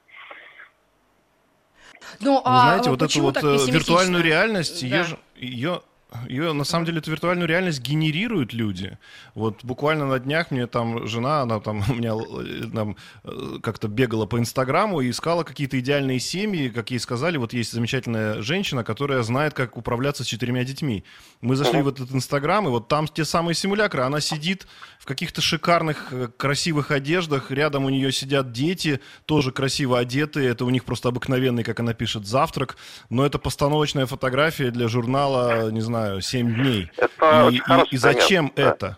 Ну, 2.20 2.42
а 2.46 2.62
знаете, 2.62 2.90
вот 2.90 3.02
эту 3.02 3.22
вот 3.22 3.38
э, 3.38 3.72
виртуальную 3.72 4.24
реальность, 4.24 4.82
да. 4.90 4.98
ее, 4.98 5.06
ее 5.36 5.82
ее, 6.30 6.54
на 6.54 6.64
самом 6.64 6.86
деле, 6.86 7.00
эту 7.00 7.12
виртуальную 7.12 7.48
реальность 7.48 7.82
генерируют 7.82 8.54
люди. 8.54 8.98
Вот 9.36 9.64
буквально 9.66 10.06
на 10.06 10.20
днях 10.20 10.52
мне 10.52 10.66
там 10.66 11.06
жена, 11.06 11.42
она 11.42 11.60
там 11.60 11.84
у 11.90 11.94
меня 11.94 12.14
э, 12.16 12.70
там, 12.74 12.96
э, 13.26 13.60
как-то 13.62 13.90
бегала 13.90 14.26
по 14.26 14.40
Инстаграму 14.40 15.02
и 15.02 15.10
искала 15.10 15.44
какие-то 15.44 15.78
идеальные 15.80 16.20
семьи, 16.20 16.70
как 16.70 16.92
ей 16.92 17.00
сказали, 17.00 17.36
вот 17.38 17.52
есть 17.52 17.74
замечательная 17.74 18.42
женщина, 18.42 18.86
которая 18.86 19.22
знает, 19.22 19.54
как 19.54 19.76
управляться 19.76 20.24
с 20.24 20.28
четырьмя 20.28 20.64
детьми. 20.64 21.04
Мы 21.42 21.58
зашли 21.58 21.82
в 21.82 21.90
этот 21.90 22.12
Инстаграм, 22.14 22.66
и 22.68 22.70
вот 22.70 22.88
там 22.88 23.08
те 23.08 23.26
самые 23.26 23.56
симулякры. 23.56 24.04
Она 24.04 24.22
сидит 24.22 24.66
в 25.00 25.06
каких-то 25.06 25.42
шикарных, 25.42 26.08
э, 26.12 26.30
красивых 26.38 26.92
одеждах, 26.92 27.52
рядом 27.52 27.84
у 27.84 27.90
нее 27.90 28.14
сидят 28.14 28.54
дети, 28.54 29.02
тоже 29.26 29.52
красиво 29.52 30.00
одетые, 30.00 30.50
это 30.50 30.64
у 30.64 30.70
них 30.70 30.86
просто 30.86 31.10
обыкновенный, 31.10 31.66
как 31.66 31.82
она 31.82 31.94
пишет, 31.94 32.26
завтрак, 32.26 32.78
но 33.10 33.26
это 33.26 33.40
постановочная 33.40 34.06
фотография 34.06 34.72
для 34.72 34.88
журнала, 34.88 35.70
не 35.70 35.82
знаю, 35.82 35.97
знаю, 35.98 36.22
7 36.22 36.56
дней. 36.56 36.92
Это 36.98 37.50
и, 37.52 37.56
и, 37.56 37.96
и 37.96 37.98
зачем 37.98 38.50
пример, 38.50 38.74
это? 38.74 38.88
Да. 38.88 38.98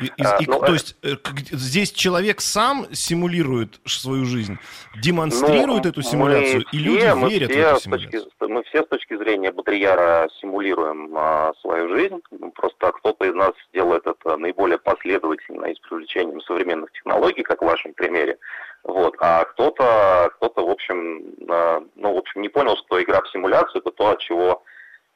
И, 0.00 0.06
и, 0.06 0.22
а, 0.22 0.36
и, 0.40 0.46
ну, 0.46 0.60
то 0.60 0.64
это... 0.66 0.72
есть 0.72 0.96
э, 1.02 1.16
здесь 1.50 1.90
человек 1.90 2.40
сам 2.40 2.86
симулирует 2.92 3.80
свою 3.84 4.26
жизнь, 4.26 4.56
демонстрирует 5.02 5.84
ну, 5.84 5.90
эту 5.90 6.02
симуляцию, 6.02 6.64
и 6.70 6.78
люди 6.78 7.28
верят 7.28 7.50
в 7.50 7.54
эту 7.54 7.80
симуляцию. 7.80 8.22
Точки, 8.22 8.52
мы 8.52 8.62
все 8.64 8.84
с 8.84 8.86
точки 8.86 9.16
зрения 9.16 9.50
Бодрияра 9.50 10.28
симулируем 10.40 11.12
а, 11.16 11.52
свою 11.60 11.88
жизнь. 11.88 12.20
Просто 12.54 12.92
кто-то 12.92 13.24
из 13.24 13.34
нас 13.34 13.52
делает 13.72 14.06
это 14.06 14.36
наиболее 14.36 14.78
последовательно 14.78 15.66
и 15.66 15.74
с 15.74 15.80
привлечением 15.80 16.40
современных 16.42 16.92
технологий, 16.92 17.42
как 17.42 17.60
в 17.60 17.66
вашем 17.66 17.92
примере. 17.94 18.38
Вот. 18.84 19.16
А 19.18 19.44
кто-то, 19.44 20.30
кто-то, 20.36 20.64
в 20.64 20.70
общем, 20.70 21.24
а, 21.48 21.82
ну, 21.96 22.14
в 22.14 22.18
общем, 22.18 22.42
не 22.42 22.48
понял, 22.48 22.76
что 22.76 23.02
игра 23.02 23.20
в 23.20 23.30
симуляцию 23.30 23.80
это 23.80 23.90
то, 23.90 24.10
от 24.10 24.20
чего 24.20 24.62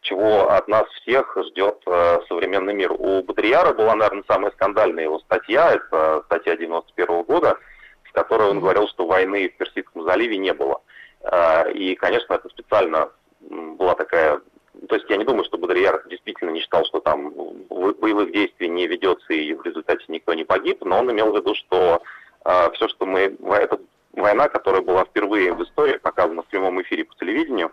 чего 0.02 0.50
от 0.50 0.68
нас 0.68 0.85
всех 1.00 1.37
ждет 1.49 1.80
э, 1.87 2.18
современный 2.28 2.75
мир. 2.75 2.92
У 2.92 3.23
Бодрияра 3.23 3.73
была, 3.73 3.94
наверное, 3.94 4.25
самая 4.28 4.50
скандальная 4.52 5.04
его 5.04 5.21
статья, 5.21 5.73
это 5.73 6.23
статья 6.26 6.56
91 6.56 7.23
года, 7.23 7.56
в 8.02 8.12
которой 8.12 8.50
он 8.50 8.61
говорил, 8.61 8.88
что 8.88 9.06
войны 9.06 9.49
в 9.49 9.56
Персидском 9.56 10.02
заливе 10.04 10.37
не 10.38 10.52
было. 10.52 10.80
Э, 11.23 11.73
и, 11.73 11.94
конечно, 11.94 12.35
это 12.35 12.49
специально 12.49 13.11
была 13.40 13.94
такая... 13.94 14.40
То 14.88 14.97
есть 14.97 15.09
я 15.09 15.16
не 15.16 15.25
думаю, 15.25 15.44
что 15.44 15.59
Бодрияр 15.59 16.02
действительно 16.09 16.50
не 16.50 16.61
считал, 16.61 16.85
что 16.85 17.00
там 17.00 17.32
боевых 17.68 18.32
действий 18.32 18.68
не 18.68 18.87
ведется 18.87 19.32
и 19.32 19.54
в 19.54 19.62
результате 19.64 20.04
никто 20.09 20.35
не 20.35 20.44
погиб, 20.44 20.85
но 20.85 20.99
он 20.99 21.11
имел 21.12 21.32
в 21.32 21.37
виду, 21.37 21.54
что 21.54 22.02
э, 22.44 22.71
все, 22.73 22.88
что 22.88 23.06
мы... 23.06 23.37
Это 23.49 23.78
война, 24.14 24.49
которая 24.49 24.82
была 24.82 25.04
впервые 25.04 25.52
в 25.52 25.62
истории 25.62 25.97
показана 25.99 26.42
в 26.42 26.47
прямом 26.47 26.82
эфире 26.82 27.04
по 27.04 27.14
телевидению, 27.14 27.71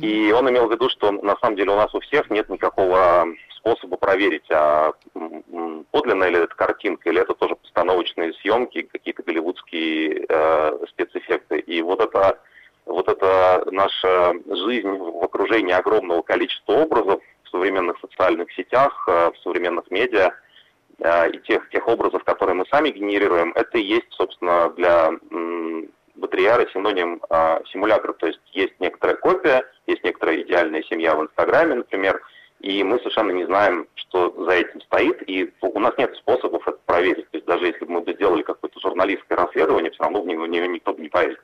и 0.00 0.32
он 0.32 0.48
имел 0.50 0.68
в 0.68 0.72
виду, 0.72 0.88
что 0.88 1.10
на 1.10 1.36
самом 1.36 1.56
деле 1.56 1.72
у 1.72 1.76
нас 1.76 1.94
у 1.94 2.00
всех 2.00 2.30
нет 2.30 2.48
никакого 2.48 3.26
способа 3.56 3.96
проверить, 3.96 4.48
а 4.50 4.92
подлинная 5.90 6.28
ли 6.28 6.38
это 6.38 6.54
картинка, 6.54 7.08
или 7.10 7.20
это 7.20 7.34
тоже 7.34 7.56
постановочные 7.56 8.32
съемки, 8.34 8.82
какие-то 8.82 9.22
голливудские 9.22 10.26
э, 10.28 10.78
спецэффекты. 10.90 11.58
И 11.58 11.82
вот 11.82 12.00
это, 12.00 12.38
вот 12.84 13.08
это 13.08 13.66
наша 13.72 14.34
жизнь 14.46 14.88
в 14.88 15.24
окружении 15.24 15.72
огромного 15.72 16.22
количества 16.22 16.74
образов 16.74 17.20
в 17.44 17.48
современных 17.48 17.98
социальных 18.00 18.52
сетях, 18.52 19.04
э, 19.08 19.30
в 19.32 19.38
современных 19.42 19.90
медиа, 19.90 20.30
э, 21.00 21.30
и 21.30 21.38
тех, 21.38 21.68
тех 21.70 21.88
образов, 21.88 22.22
которые 22.22 22.54
мы 22.54 22.66
сами 22.70 22.90
генерируем, 22.90 23.52
это 23.56 23.78
и 23.78 23.82
есть, 23.82 24.12
собственно, 24.12 24.70
для 24.76 25.10
Бодрияра 26.16 26.66
синоним 26.72 27.22
э, 27.28 27.60
симулятора. 27.72 28.12
То 28.14 28.26
есть 28.26 28.40
есть 28.52 28.74
некоторая 28.80 29.16
копия, 29.16 29.64
есть 29.86 30.02
некоторая 30.04 30.40
идеальная 30.42 30.82
семья 30.82 31.14
в 31.14 31.22
Инстаграме, 31.22 31.74
например, 31.76 32.20
и 32.60 32.82
мы 32.82 32.98
совершенно 32.98 33.32
не 33.32 33.44
знаем, 33.44 33.86
что 33.94 34.34
за 34.44 34.52
этим 34.52 34.80
стоит, 34.82 35.22
и 35.28 35.52
у 35.60 35.78
нас 35.78 35.92
нет 35.98 36.14
способов 36.16 36.66
это 36.66 36.78
проверить. 36.86 37.30
То 37.30 37.36
есть 37.36 37.46
даже 37.46 37.66
если 37.66 37.84
бы 37.84 37.92
мы 37.92 38.00
бы 38.00 38.14
сделали 38.14 38.42
какое-то 38.42 38.80
журналистское 38.80 39.36
расследование, 39.36 39.90
все 39.90 40.02
равно 40.02 40.22
в 40.22 40.26
него 40.26 40.46
никто 40.46 40.94
бы 40.94 41.02
не 41.02 41.08
поверил. 41.08 41.36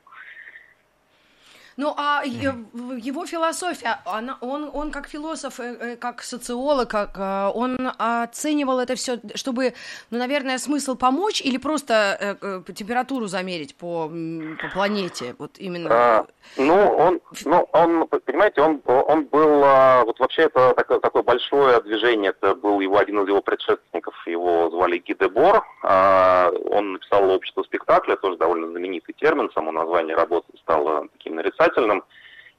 Ну, 1.76 1.94
а 1.96 2.22
его 2.24 3.26
философия, 3.26 4.00
она, 4.04 4.36
он, 4.40 4.70
он 4.72 4.90
как 4.90 5.08
философ, 5.08 5.60
э, 5.60 5.76
э, 5.80 5.96
как 5.96 6.22
социолог, 6.22 6.90
как, 6.90 7.16
э, 7.16 7.50
он 7.54 7.90
оценивал 7.98 8.78
это 8.78 8.94
все, 8.94 9.18
чтобы, 9.34 9.74
ну, 10.10 10.18
наверное, 10.18 10.58
смысл 10.58 10.96
помочь 10.96 11.40
или 11.40 11.56
просто 11.56 12.36
температуру 12.74 13.26
замерить 13.26 13.74
по, 13.76 14.08
по 14.08 14.68
планете, 14.72 15.34
вот 15.38 15.58
именно? 15.58 15.88
А, 15.90 16.26
ну, 16.56 16.74
он, 16.74 17.20
ну, 17.44 17.68
он, 17.72 18.06
понимаете, 18.06 18.60
он, 18.60 18.82
он 18.84 19.24
был, 19.24 19.62
а, 19.64 20.04
вот 20.04 20.18
вообще 20.18 20.42
это 20.42 20.74
такое, 20.74 21.00
такое 21.00 21.22
большое 21.22 21.80
движение, 21.82 22.30
это 22.30 22.54
был 22.54 22.80
его 22.80 22.98
один 22.98 23.22
из 23.22 23.28
его 23.28 23.40
предшественников, 23.40 24.14
его 24.32 24.70
звали 24.70 24.98
Гидебор, 24.98 25.64
а, 25.82 26.50
он 26.70 26.94
написал 26.94 27.30
«Общество 27.30 27.62
спектакля», 27.62 28.16
тоже 28.16 28.36
довольно 28.36 28.68
знаменитый 28.68 29.14
термин, 29.14 29.50
само 29.54 29.72
название 29.72 30.16
работы 30.16 30.46
стало 30.58 31.08
таким 31.12 31.36
нарицательным. 31.36 32.02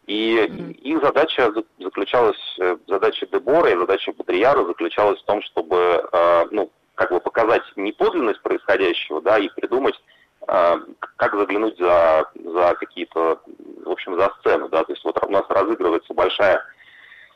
И 0.05 0.35
mm-hmm. 0.37 0.71
их 0.73 1.01
задача 1.01 1.53
заключалась, 1.79 2.57
э, 2.59 2.77
задача 2.87 3.25
Дебора 3.25 3.71
и 3.71 3.77
задача 3.77 4.11
Бодрияра 4.11 4.65
заключалась 4.65 5.21
в 5.21 5.25
том, 5.25 5.41
чтобы, 5.43 6.03
э, 6.11 6.45
ну, 6.51 6.69
как 6.95 7.11
бы 7.11 7.21
показать 7.21 7.63
неподлинность 7.77 8.41
происходящего, 8.41 9.21
да, 9.21 9.39
и 9.39 9.47
придумать, 9.47 9.95
э, 10.45 10.75
как 11.15 11.35
заглянуть 11.35 11.77
за, 11.77 12.29
за 12.35 12.75
какие-то, 12.75 13.39
в 13.85 13.89
общем, 13.89 14.19
за 14.19 14.29
сцену, 14.39 14.67
да, 14.67 14.83
то 14.83 14.91
есть 14.91 15.05
вот 15.05 15.17
у 15.25 15.31
нас 15.31 15.45
разыгрывается 15.47 16.13
большая 16.13 16.61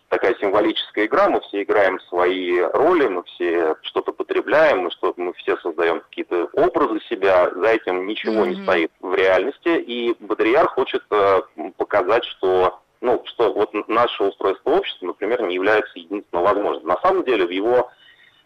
такая 0.09 0.35
символическая 0.35 1.05
игра, 1.05 1.29
мы 1.29 1.41
все 1.41 1.63
играем 1.63 1.99
свои 2.01 2.59
роли, 2.59 3.07
мы 3.07 3.23
все 3.23 3.75
что-то 3.81 4.11
потребляем, 4.11 4.79
мы, 4.79 4.91
что 4.91 5.13
мы 5.17 5.33
все 5.33 5.57
создаем 5.57 6.01
какие-то 6.01 6.49
образы 6.53 6.99
себя, 7.09 7.49
за 7.53 7.67
этим 7.67 8.07
ничего 8.07 8.45
mm-hmm. 8.45 8.49
не 8.49 8.63
стоит 8.63 8.91
в 9.01 9.13
реальности, 9.13 9.69
и 9.69 10.15
Бодрияр 10.19 10.67
хочет 10.67 11.03
э, 11.11 11.41
показать, 11.77 12.25
что 12.25 12.79
ну, 12.99 13.21
что 13.25 13.53
вот 13.53 13.71
наше 13.87 14.23
устройство 14.23 14.71
общества, 14.71 15.07
например, 15.07 15.43
не 15.43 15.55
является 15.55 15.99
единственно 15.99 16.41
возможным. 16.41 16.87
На 16.87 16.99
самом 17.01 17.23
деле 17.25 17.45
в 17.45 17.51
его 17.51 17.91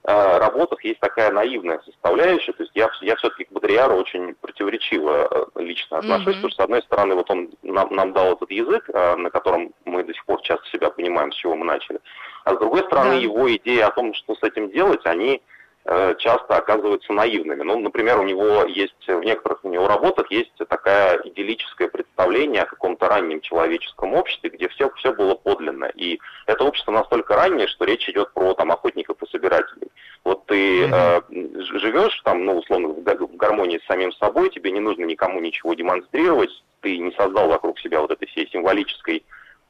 работах 0.04 0.84
есть 0.84 1.00
такая 1.00 1.32
наивная 1.32 1.80
составляющая. 1.86 2.54
То 2.54 2.64
есть 2.64 2.76
я, 2.76 2.90
я 3.02 3.16
все-таки 3.18 3.46
к 3.46 3.52
Бодриару 3.52 3.96
очень 3.96 4.34
противоречиво 4.36 5.28
э, 5.56 5.62
лично 5.62 6.00
отношусь, 6.00 6.36
mm-hmm. 6.36 6.42
потому 6.42 6.50
что, 6.50 6.62
с 6.62 6.64
одной 6.64 6.82
стороны, 6.82 7.16
вот 7.16 7.30
он 7.30 7.50
нам, 7.62 7.94
нам 7.94 8.14
дал 8.14 8.34
этот 8.34 8.50
язык, 8.50 8.90
э, 8.90 9.16
на 9.16 9.30
котором 9.30 9.74
мы 9.86 10.04
до 10.04 10.14
сих 10.14 10.26
пор 10.26 10.42
часто 10.42 10.68
себя 10.70 10.90
понимаем, 10.90 11.32
с 11.32 11.36
чего 11.36 11.56
мы 11.56 11.66
начали. 11.66 12.00
А 12.46 12.56
с 12.56 12.58
другой 12.58 12.84
стороны, 12.84 13.14
yeah. 13.14 13.22
его 13.22 13.56
идеи 13.56 13.80
о 13.80 13.92
том, 13.92 14.14
что 14.16 14.36
с 14.36 14.44
этим 14.44 14.72
делать, 14.72 15.06
они 15.06 15.42
часто 15.84 16.58
оказываются 16.58 17.12
наивными. 17.12 17.64
Ну, 17.64 17.80
например, 17.80 18.20
у 18.20 18.24
него 18.24 18.64
есть, 18.66 18.94
в 19.08 19.24
некоторых 19.24 19.66
у 19.66 19.70
него 19.70 19.88
работах 19.88 20.30
есть 20.32 20.54
такая 20.70 21.20
идиллическое 21.24 21.88
представление 21.88 22.64
о 22.64 22.68
каком-то 22.68 23.08
раннем 23.08 23.42
человеческом 23.42 24.14
обществе, 24.14 24.52
где 24.52 24.68
все, 24.70 24.92
все 24.98 25.14
было 25.14 25.34
подлинно. 25.34 25.86
И 25.96 26.20
это 26.46 26.64
общество 26.64 26.92
настолько 26.92 27.36
раннее, 27.36 27.68
что 27.68 27.86
речь 27.86 28.08
идет 28.08 28.32
про 28.34 28.54
там, 28.54 28.72
охотников 28.72 29.18
и 29.22 29.30
собирателей. 29.32 29.92
Вот 30.24 30.46
ты 30.46 30.88
э, 30.88 31.22
живешь 31.30 32.22
там, 32.24 32.46
ну, 32.46 32.58
условно, 32.58 32.90
в 32.90 33.36
гармонии 33.36 33.80
с 33.80 33.88
самим 33.88 34.12
собой, 34.14 34.50
тебе 34.50 34.72
не 34.72 34.80
нужно 34.80 35.06
никому 35.06 35.40
ничего 35.40 35.74
демонстрировать, 35.74 36.52
ты 36.82 36.98
не 36.98 37.12
создал 37.14 37.48
вокруг 37.48 37.80
себя 37.80 38.02
вот 38.02 38.12
этой 38.12 38.28
всей 38.28 38.48
символической, 38.50 39.24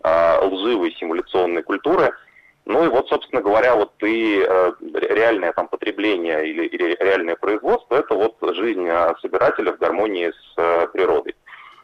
э, 0.04 0.46
лживой 0.46 0.94
симуляционной 1.00 1.64
культуры. 1.64 2.14
Ну 2.66 2.86
и 2.86 2.88
вот, 2.88 3.10
собственно 3.10 3.42
говоря, 3.42 3.76
вот 3.76 3.98
ты 3.98 4.44
э, 4.44 4.72
реальное 4.82 5.52
там 5.52 5.68
потребление 5.68 6.48
или, 6.48 6.66
или 6.68 6.96
реальное 7.00 7.36
производство, 7.36 7.96
это 7.96 8.14
вот 8.14 8.38
жизнь 8.56 8.88
э, 8.88 9.14
собирателя 9.22 9.74
в 9.74 9.80
гармонии 9.80 10.32
с 10.32 10.54
э, 10.58 10.88
природой. 10.94 11.36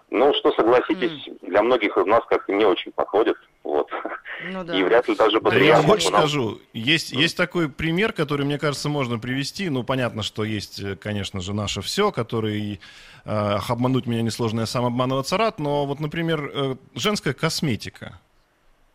Ну, 0.10 0.34
что 0.36 0.54
согласитесь, 0.54 1.28
mm. 1.28 1.50
для 1.50 1.62
многих 1.64 1.98
из 1.98 2.06
нас 2.06 2.22
как-то 2.30 2.54
не 2.54 2.64
очень 2.64 2.92
подходит. 2.92 3.36
Вот. 3.64 3.90
Ну, 4.50 4.64
да. 4.64 4.78
И 4.78 4.84
вряд 4.84 5.08
ли 5.10 5.16
даже 5.16 5.42
Бодрияр... 5.42 5.82
Я 5.82 5.84
больше 5.84 6.08
скажу, 6.08 6.60
есть, 6.72 7.12
есть 7.12 7.36
такой 7.36 7.70
пример, 7.70 8.14
который, 8.14 8.46
мне 8.46 8.60
кажется, 8.60 8.88
можно 8.88 9.20
привести. 9.20 9.70
Ну, 9.70 9.84
понятно, 9.84 10.24
что 10.24 10.44
есть, 10.44 10.82
конечно 11.00 11.42
же, 11.42 11.54
наше 11.54 11.82
все, 11.82 12.12
который 12.12 12.80
э, 13.26 13.58
обмануть 13.68 14.06
меня 14.06 14.22
несложно, 14.22 14.62
я 14.62 14.66
сам 14.68 14.86
обманываться 14.86 15.38
рад, 15.38 15.60
но 15.60 15.86
вот, 15.86 16.00
например, 16.00 16.52
э, 16.54 16.76
женская 16.94 17.34
косметика. 17.34 18.20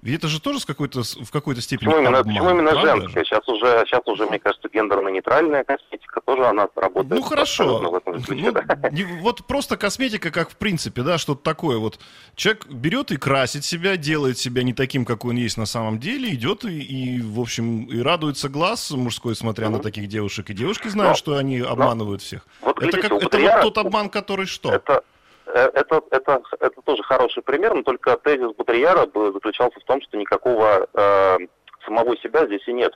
Ведь 0.02 0.18
это 0.18 0.26
же 0.26 0.40
тоже 0.40 0.58
с 0.58 0.64
какой-то, 0.64 1.02
в 1.02 1.30
какой-то 1.30 1.60
степени 1.60 1.86
Почему 1.86 2.02
именно, 2.02 2.18
обман, 2.18 2.34
почему 2.34 2.50
именно 2.50 2.80
женская? 2.80 3.24
Сейчас 3.24 3.48
уже, 3.48 3.84
сейчас 3.86 4.02
уже, 4.06 4.26
мне 4.26 4.40
кажется, 4.40 4.68
гендерно-нейтральная 4.68 5.62
косметика 5.62 6.20
тоже 6.20 6.44
она 6.44 6.66
работает. 6.74 7.22
Ну 7.22 7.22
хорошо. 7.22 7.78
В 7.78 7.94
этом 7.94 8.20
ключе, 8.20 8.46
ну, 8.46 8.52
да. 8.52 8.90
не, 8.90 9.04
вот 9.04 9.46
просто 9.46 9.76
косметика, 9.76 10.32
как 10.32 10.50
в 10.50 10.56
принципе, 10.56 11.02
да, 11.02 11.18
что-то 11.18 11.42
такое. 11.44 11.78
Вот 11.78 12.00
человек 12.34 12.66
берет 12.66 13.12
и 13.12 13.16
красит 13.16 13.64
себя, 13.64 13.96
делает 13.96 14.38
себя 14.38 14.64
не 14.64 14.74
таким, 14.74 15.04
какой 15.04 15.30
он 15.30 15.36
есть 15.36 15.56
на 15.56 15.66
самом 15.66 16.00
деле, 16.00 16.34
идет 16.34 16.64
и, 16.64 16.80
и 16.80 17.22
в 17.22 17.38
общем, 17.38 17.84
и 17.84 18.00
радуется 18.00 18.48
глаз 18.48 18.90
мужской, 18.90 19.36
смотря 19.36 19.68
mm-hmm. 19.68 19.70
на 19.70 19.78
таких 19.78 20.08
девушек. 20.08 20.50
И 20.50 20.54
девушки 20.54 20.88
знают, 20.88 21.12
но, 21.12 21.16
что 21.16 21.36
они 21.36 21.60
обманывают 21.60 22.22
но, 22.22 22.26
всех. 22.26 22.46
Вот, 22.60 22.82
это 22.82 23.00
как, 23.00 23.12
это 23.12 23.38
вот 23.38 23.62
тот 23.62 23.78
обман, 23.78 24.10
который 24.10 24.46
что? 24.46 24.72
Это 24.72 25.04
это, 25.52 26.02
это, 26.10 26.42
это 26.60 26.82
тоже 26.82 27.02
хороший 27.02 27.42
пример, 27.42 27.74
но 27.74 27.82
только 27.82 28.16
тезис 28.16 28.54
Бодрияра 28.56 29.06
заключался 29.32 29.80
в 29.80 29.84
том, 29.84 30.00
что 30.02 30.16
никакого 30.16 30.88
э, 30.94 31.38
самого 31.84 32.16
себя 32.16 32.46
здесь 32.46 32.66
и 32.66 32.72
нет. 32.72 32.94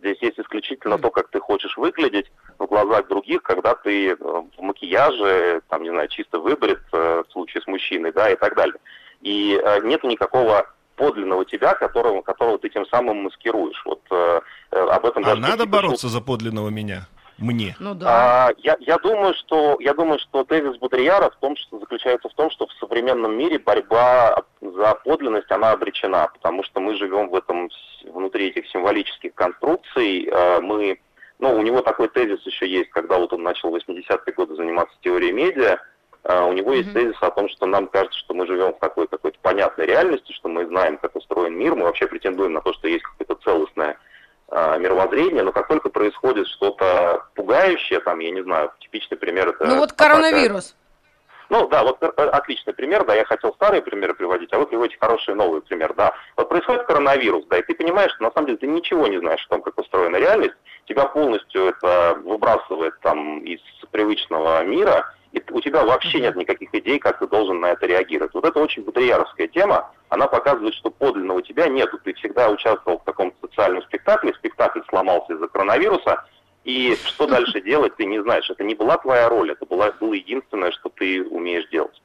Здесь 0.00 0.18
есть 0.20 0.38
исключительно 0.38 0.98
то, 0.98 1.10
как 1.10 1.28
ты 1.28 1.40
хочешь 1.40 1.76
выглядеть 1.76 2.30
в 2.58 2.66
глазах 2.66 3.08
других, 3.08 3.42
когда 3.42 3.74
ты 3.74 4.10
э, 4.10 4.14
в 4.14 4.60
макияже, 4.60 5.60
там, 5.68 5.82
не 5.82 5.90
знаю, 5.90 6.08
чисто 6.08 6.38
выбрит, 6.38 6.80
э, 6.92 7.24
в 7.26 7.32
случае 7.32 7.62
с 7.62 7.66
мужчиной, 7.66 8.12
да, 8.12 8.30
и 8.30 8.36
так 8.36 8.54
далее. 8.54 8.76
И 9.20 9.60
э, 9.60 9.80
нет 9.82 10.04
никакого 10.04 10.66
подлинного 10.94 11.44
тебя, 11.44 11.74
которого, 11.74 12.22
которого 12.22 12.58
ты 12.58 12.68
тем 12.68 12.86
самым 12.86 13.24
маскируешь. 13.24 13.82
Вот 13.84 14.00
э, 14.10 14.40
об 14.70 15.04
этом 15.04 15.24
а 15.26 15.34
надо 15.34 15.66
бороться 15.66 16.08
за 16.08 16.20
подлинного 16.20 16.68
меня? 16.68 17.08
Мне. 17.38 17.76
Ну 17.78 17.94
да. 17.94 18.48
А, 18.48 18.52
я, 18.58 18.76
я 18.80 18.98
думаю, 18.98 19.34
что 19.34 19.76
я 19.80 19.94
думаю, 19.94 20.18
что 20.18 20.44
тезис 20.44 20.76
Бодрияра 20.78 21.30
в 21.30 21.36
том, 21.36 21.56
что 21.56 21.78
заключается 21.78 22.28
в 22.28 22.34
том, 22.34 22.50
что 22.50 22.66
в 22.66 22.72
современном 22.74 23.36
мире 23.36 23.58
борьба 23.58 24.42
за 24.60 24.94
подлинность 25.04 25.50
она 25.50 25.72
обречена, 25.72 26.28
потому 26.34 26.64
что 26.64 26.80
мы 26.80 26.96
живем 26.96 27.28
в 27.28 27.34
этом 27.34 27.70
внутри 28.04 28.48
этих 28.48 28.68
символических 28.68 29.34
конструкций. 29.34 30.28
А, 30.32 30.60
мы, 30.60 31.00
ну, 31.38 31.56
у 31.56 31.62
него 31.62 31.80
такой 31.82 32.08
тезис 32.08 32.44
еще 32.44 32.68
есть, 32.68 32.90
когда 32.90 33.18
вот 33.18 33.32
он 33.32 33.42
начал 33.42 33.70
в 33.70 33.76
80-е 33.76 34.32
годы 34.34 34.56
заниматься 34.56 34.96
теорией 35.00 35.32
медиа. 35.32 35.78
А, 36.24 36.44
у 36.44 36.52
него 36.52 36.72
есть 36.72 36.88
mm-hmm. 36.90 36.92
тезис 36.92 37.16
о 37.20 37.30
том, 37.30 37.48
что 37.48 37.66
нам 37.66 37.86
кажется, 37.86 38.18
что 38.18 38.34
мы 38.34 38.46
живем 38.46 38.72
в 38.72 38.80
такой 38.80 39.06
какой-то 39.06 39.38
понятной 39.40 39.86
реальности, 39.86 40.32
что 40.32 40.48
мы 40.48 40.66
знаем, 40.66 40.98
как 40.98 41.14
устроен 41.14 41.56
мир, 41.56 41.74
мы 41.74 41.84
вообще 41.84 42.06
претендуем 42.06 42.52
на 42.52 42.60
то, 42.60 42.72
что 42.72 42.88
есть 42.88 43.04
какое-то 43.04 43.36
целостное 43.44 43.96
мировоззрения, 44.50 45.42
но 45.42 45.52
как 45.52 45.68
только 45.68 45.90
происходит 45.90 46.46
что-то 46.48 47.26
пугающее, 47.34 48.00
там, 48.00 48.18
я 48.20 48.30
не 48.30 48.42
знаю, 48.42 48.72
типичный 48.80 49.18
пример 49.18 49.48
это... 49.48 49.66
Ну 49.66 49.76
вот 49.76 49.92
коронавирус. 49.92 50.74
Ну 51.50 51.66
да, 51.68 51.82
вот 51.82 52.02
э, 52.02 52.06
отличный 52.06 52.74
пример, 52.74 53.06
да, 53.06 53.14
я 53.14 53.24
хотел 53.24 53.54
старые 53.54 53.80
примеры 53.80 54.14
приводить, 54.14 54.52
а 54.52 54.58
вы 54.58 54.66
приводите 54.66 54.98
хороший 55.00 55.34
новый 55.34 55.62
пример, 55.62 55.94
да. 55.94 56.12
Вот 56.36 56.48
происходит 56.48 56.84
коронавирус, 56.84 57.46
да, 57.46 57.58
и 57.58 57.62
ты 57.62 57.74
понимаешь, 57.74 58.12
что 58.12 58.24
на 58.24 58.30
самом 58.32 58.48
деле 58.48 58.58
ты 58.58 58.66
ничего 58.66 59.06
не 59.06 59.18
знаешь 59.18 59.44
о 59.46 59.48
том, 59.48 59.62
как 59.62 59.78
устроена 59.78 60.16
реальность, 60.16 60.54
тебя 60.86 61.06
полностью 61.06 61.68
это 61.68 62.18
выбрасывает 62.22 62.98
там 63.00 63.38
из 63.38 63.60
привычного 63.90 64.62
мира, 64.64 65.14
и 65.32 65.42
у 65.50 65.60
тебя 65.60 65.84
вообще 65.84 66.20
нет 66.20 66.36
никаких 66.36 66.74
идей, 66.74 66.98
как 66.98 67.18
ты 67.18 67.26
должен 67.26 67.60
на 67.60 67.72
это 67.72 67.86
реагировать. 67.86 68.32
Вот 68.34 68.44
это 68.44 68.58
очень 68.60 68.82
бодрияровская 68.82 69.48
тема, 69.48 69.90
она 70.08 70.26
показывает, 70.26 70.74
что 70.74 70.90
подлинного 70.90 71.42
тебя 71.42 71.68
нету. 71.68 71.98
Ты 72.02 72.14
всегда 72.14 72.48
участвовал 72.48 72.98
в 72.98 73.04
каком-то 73.04 73.36
социальном 73.46 73.82
спектакле, 73.82 74.32
спектакль 74.34 74.80
сломался 74.88 75.34
из-за 75.34 75.48
коронавируса, 75.48 76.24
и 76.64 76.96
что 77.04 77.26
дальше 77.28 77.60
делать, 77.60 77.96
ты 77.96 78.06
не 78.06 78.20
знаешь. 78.22 78.48
Это 78.48 78.64
не 78.64 78.74
была 78.74 78.96
твоя 78.98 79.28
роль, 79.28 79.52
это 79.52 79.66
была, 79.66 79.92
было 79.92 80.14
единственное, 80.14 80.70
что 80.72 80.88
ты 80.88 81.22
умеешь 81.24 81.68
делать. 81.68 82.00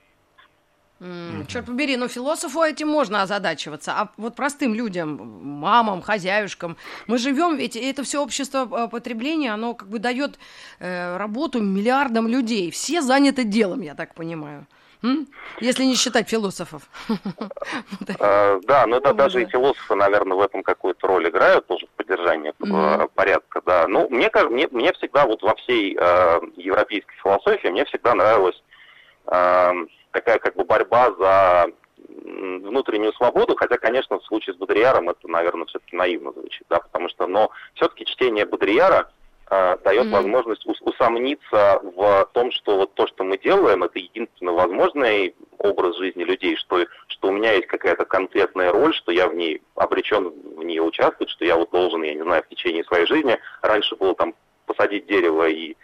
Mm, 1.03 1.45
черт 1.47 1.65
побери, 1.65 1.97
но 1.97 2.07
философу 2.07 2.61
этим 2.61 2.87
можно 2.87 3.23
озадачиваться, 3.23 3.91
а 3.91 4.09
вот 4.15 4.35
простым 4.35 4.73
людям, 4.73 5.17
мамам, 5.43 6.01
хозяюшкам, 6.01 6.77
мы 7.07 7.17
живем, 7.17 7.57
ведь 7.57 7.75
это 7.75 8.03
все 8.03 8.21
общество 8.21 8.65
э, 8.71 8.87
потребления, 8.87 9.53
оно 9.53 9.73
как 9.73 9.89
бы 9.89 9.99
дает 9.99 10.39
э, 10.79 11.17
работу 11.17 11.61
миллиардам 11.61 12.29
людей, 12.29 12.71
все 12.71 13.01
заняты 13.01 13.43
делом, 13.43 13.81
я 13.81 13.95
так 13.95 14.13
понимаю. 14.13 14.65
Если 15.59 15.83
не 15.83 15.95
считать 15.95 16.29
философов. 16.29 16.83
А, 18.21 18.59
да, 18.63 18.87
но 18.87 18.95
это 18.95 19.13
даже 19.13 19.43
и 19.43 19.45
философы, 19.45 19.95
наверное, 19.95 20.37
в 20.37 20.41
этом 20.41 20.63
какую-то 20.63 21.07
роль 21.07 21.27
играют, 21.27 21.67
тоже 21.67 21.85
в 21.87 21.89
поддержании 21.97 22.53
порядка, 23.13 23.61
да. 23.65 23.87
Ну, 23.89 24.07
мне, 24.09 24.31
мне, 24.49 24.69
мне 24.71 24.93
всегда 24.93 25.25
вот 25.25 25.41
во 25.41 25.55
всей 25.55 25.97
э, 25.99 26.39
европейской 26.55 27.15
философии, 27.21 27.67
мне 27.67 27.83
всегда 27.83 28.15
нравилась 28.15 28.63
э, 29.27 29.71
такая 30.13 30.39
как 30.39 30.55
бы 30.55 30.63
борьба 30.63 31.11
за 31.19 31.67
внутреннюю 32.07 33.13
свободу, 33.13 33.55
хотя, 33.55 33.77
конечно, 33.77 34.19
в 34.19 34.25
случае 34.25 34.53
с 34.53 34.57
Бодрияром 34.57 35.09
это, 35.09 35.27
наверное, 35.27 35.65
все-таки 35.65 35.95
наивно 35.95 36.31
звучит, 36.31 36.63
да, 36.69 36.79
потому 36.79 37.09
что, 37.09 37.27
но 37.27 37.51
все-таки 37.75 38.05
чтение 38.05 38.45
Бодрияра 38.45 39.09
э, 39.49 39.77
дает 39.83 40.05
mm-hmm. 40.05 40.11
возможность 40.11 40.65
ус- 40.65 40.81
усомниться 40.81 41.81
в 41.83 42.29
том, 42.33 42.51
что 42.51 42.77
вот 42.77 42.93
то, 42.93 43.07
что 43.07 43.23
мы 43.23 43.37
делаем, 43.37 43.83
это 43.83 43.99
единственно 43.99 44.51
возможный 44.53 45.35
образ 45.57 45.97
жизни 45.97 46.23
людей, 46.23 46.55
что, 46.57 46.85
что 47.07 47.29
у 47.29 47.31
меня 47.31 47.53
есть 47.53 47.67
какая-то 47.67 48.05
конкретная 48.05 48.71
роль, 48.71 48.93
что 48.93 49.11
я 49.11 49.27
в 49.27 49.35
ней 49.35 49.61
обречен 49.75 50.29
в 50.29 50.63
ней 50.63 50.79
участвовать, 50.79 51.31
что 51.31 51.45
я 51.45 51.55
вот 51.55 51.71
должен, 51.71 52.03
я 52.03 52.13
не 52.13 52.23
знаю, 52.23 52.43
в 52.43 52.49
течение 52.49 52.83
своей 52.83 53.05
жизни, 53.05 53.39
раньше 53.61 53.95
было 53.95 54.15
там 54.15 54.35
посадить 54.65 55.07
дерево 55.07 55.49
и 55.49 55.75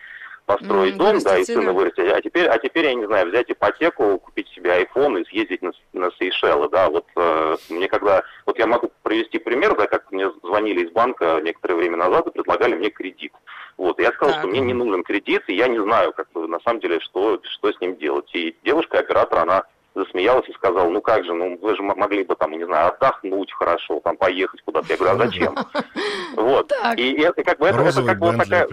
построить 0.49 0.95
mm, 0.95 0.97
дом, 0.97 1.19
да, 1.19 1.37
и 1.37 1.43
сына 1.43 1.73
вырастить. 1.73 2.11
А 2.11 2.19
теперь, 2.21 2.47
а 2.47 2.57
теперь, 2.57 2.85
я 2.85 2.95
не 2.95 3.05
знаю, 3.05 3.29
взять 3.29 3.51
ипотеку, 3.51 4.17
купить 4.17 4.47
себе 4.49 4.81
iPhone 4.81 5.21
и 5.21 5.25
съездить 5.25 5.61
на, 5.61 5.71
на 5.93 6.09
Сейшелы, 6.17 6.67
да, 6.69 6.89
вот 6.89 7.05
э, 7.15 7.57
мне 7.69 7.87
когда, 7.87 8.23
вот 8.47 8.57
я 8.57 8.65
могу 8.65 8.91
привести 9.03 9.37
пример, 9.37 9.77
да, 9.77 9.85
как 9.85 10.11
мне 10.11 10.31
звонили 10.41 10.87
из 10.87 10.91
банка 10.91 11.39
некоторое 11.43 11.75
время 11.75 11.97
назад 11.97 12.25
и 12.25 12.31
предлагали 12.31 12.73
мне 12.73 12.89
кредит. 12.89 13.31
Вот, 13.77 13.99
я 13.99 14.11
сказал, 14.13 14.33
так. 14.33 14.41
что 14.41 14.47
мне 14.47 14.59
не 14.59 14.73
нужен 14.73 15.03
кредит, 15.03 15.43
и 15.45 15.53
я 15.53 15.67
не 15.67 15.77
знаю, 15.77 16.13
как 16.13 16.27
на 16.33 16.59
самом 16.61 16.79
деле, 16.79 16.99
что, 16.99 17.39
что 17.43 17.71
с 17.71 17.79
ним 17.79 17.95
делать. 17.97 18.29
И 18.33 18.55
девушка-оператор, 18.63 19.39
она 19.39 19.65
засмеялась 19.95 20.47
и 20.47 20.53
сказала, 20.53 20.89
ну 20.89 21.01
как 21.01 21.25
же, 21.25 21.33
ну 21.33 21.57
вы 21.57 21.75
же 21.75 21.81
могли 21.81 22.23
бы 22.23 22.35
там, 22.35 22.51
не 22.51 22.65
знаю, 22.65 22.93
отдохнуть 22.93 23.51
хорошо, 23.51 23.99
там 24.03 24.17
поехать 24.17 24.61
куда-то. 24.63 24.87
Я 24.89 24.97
говорю, 24.97 25.15
а 25.15 25.25
зачем? 25.25 25.55
Вот. 26.35 26.71
И 26.95 27.21
это 27.21 27.43
как 27.43 27.57
бы 27.57 27.67
это, 27.67 27.81
это 27.81 28.03
как 28.03 28.19
бы 28.19 28.37
такая, 28.37 28.69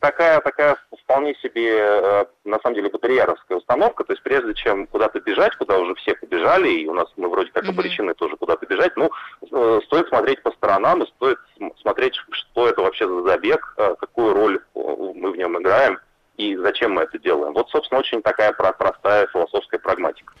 такая, 0.00 0.40
такая 0.40 0.76
вполне 1.10 1.34
себе, 1.42 1.76
э, 1.76 2.24
на 2.44 2.60
самом 2.60 2.76
деле, 2.76 2.88
батареяровская 2.88 3.58
установка. 3.58 4.04
То 4.04 4.12
есть 4.12 4.22
прежде 4.22 4.54
чем 4.54 4.86
куда-то 4.86 5.20
бежать, 5.20 5.56
куда 5.56 5.78
уже 5.78 5.94
все 5.96 6.14
побежали, 6.14 6.68
и 6.68 6.86
у 6.86 6.94
нас 6.94 7.08
мы 7.16 7.28
вроде 7.28 7.50
как 7.50 7.68
обречены 7.68 8.14
тоже 8.14 8.36
куда-то 8.36 8.64
бежать, 8.66 8.96
ну, 8.96 9.10
э, 9.50 9.80
стоит 9.86 10.08
смотреть 10.08 10.42
по 10.42 10.52
сторонам 10.52 11.02
и 11.02 11.06
стоит 11.08 11.38
смотреть, 11.80 12.14
что 12.30 12.68
это 12.68 12.82
вообще 12.82 13.08
за 13.08 13.22
забег, 13.22 13.74
э, 13.76 13.96
какую 13.98 14.34
роль 14.34 14.60
мы 14.74 15.32
в 15.32 15.36
нем 15.36 15.60
играем 15.60 15.98
и 16.36 16.56
зачем 16.56 16.92
мы 16.92 17.02
это 17.02 17.18
делаем. 17.18 17.54
Вот, 17.54 17.68
собственно, 17.70 17.98
очень 17.98 18.22
такая 18.22 18.52
простая 18.52 19.26
философская 19.26 19.80
прагматика. 19.80 20.32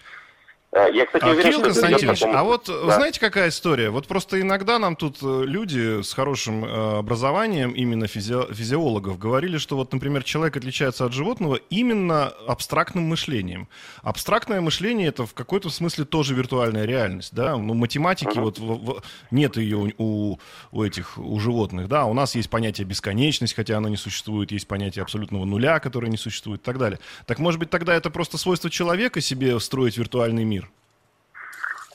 Э, 0.72 0.86
я, 0.92 1.04
кстати, 1.04 1.24
а, 1.24 1.30
уверен, 1.30 1.50
Кирилл 1.50 1.62
Константинович, 1.62 2.20
такому... 2.20 2.38
а 2.38 2.44
вот 2.44 2.66
да. 2.66 2.94
знаете, 2.94 3.18
какая 3.18 3.48
история? 3.48 3.90
Вот 3.90 4.06
просто 4.06 4.40
иногда 4.40 4.78
нам 4.78 4.94
тут 4.94 5.18
э, 5.20 5.42
люди 5.44 6.00
с 6.02 6.12
хорошим 6.12 6.64
э, 6.64 6.98
образованием, 6.98 7.72
именно 7.72 8.06
физи... 8.06 8.52
физиологов, 8.54 9.18
говорили, 9.18 9.58
что 9.58 9.76
вот, 9.76 9.92
например, 9.92 10.22
человек 10.22 10.56
отличается 10.56 11.04
от 11.04 11.12
животного 11.12 11.56
именно 11.70 12.28
абстрактным 12.46 13.04
мышлением. 13.04 13.66
Абстрактное 14.02 14.60
мышление 14.60 15.08
это 15.08 15.26
в 15.26 15.34
какой-то 15.34 15.70
смысле 15.70 16.04
тоже 16.04 16.34
виртуальная 16.34 16.84
реальность, 16.84 17.34
да? 17.34 17.56
Ну, 17.56 17.74
математики 17.74 18.28
uh-huh. 18.28 18.42
вот 18.42 18.58
в, 18.60 18.84
в, 18.84 19.02
нет 19.32 19.56
ее 19.56 19.92
у, 19.98 20.38
у 20.70 20.82
этих 20.84 21.18
у 21.18 21.40
животных, 21.40 21.88
да? 21.88 22.04
У 22.04 22.14
нас 22.14 22.36
есть 22.36 22.48
понятие 22.48 22.86
бесконечность, 22.86 23.54
хотя 23.54 23.76
оно 23.76 23.88
не 23.88 23.96
существует, 23.96 24.52
есть 24.52 24.68
понятие 24.68 25.02
абсолютного 25.02 25.44
нуля, 25.44 25.80
которое 25.80 26.08
не 26.08 26.16
существует, 26.16 26.60
и 26.60 26.64
так 26.64 26.78
далее. 26.78 27.00
Так 27.26 27.40
может 27.40 27.58
быть 27.58 27.70
тогда 27.70 27.92
это 27.92 28.10
просто 28.10 28.38
свойство 28.38 28.70
человека 28.70 29.20
себе 29.20 29.58
строить 29.58 29.98
виртуальный 29.98 30.44
мир? 30.44 30.59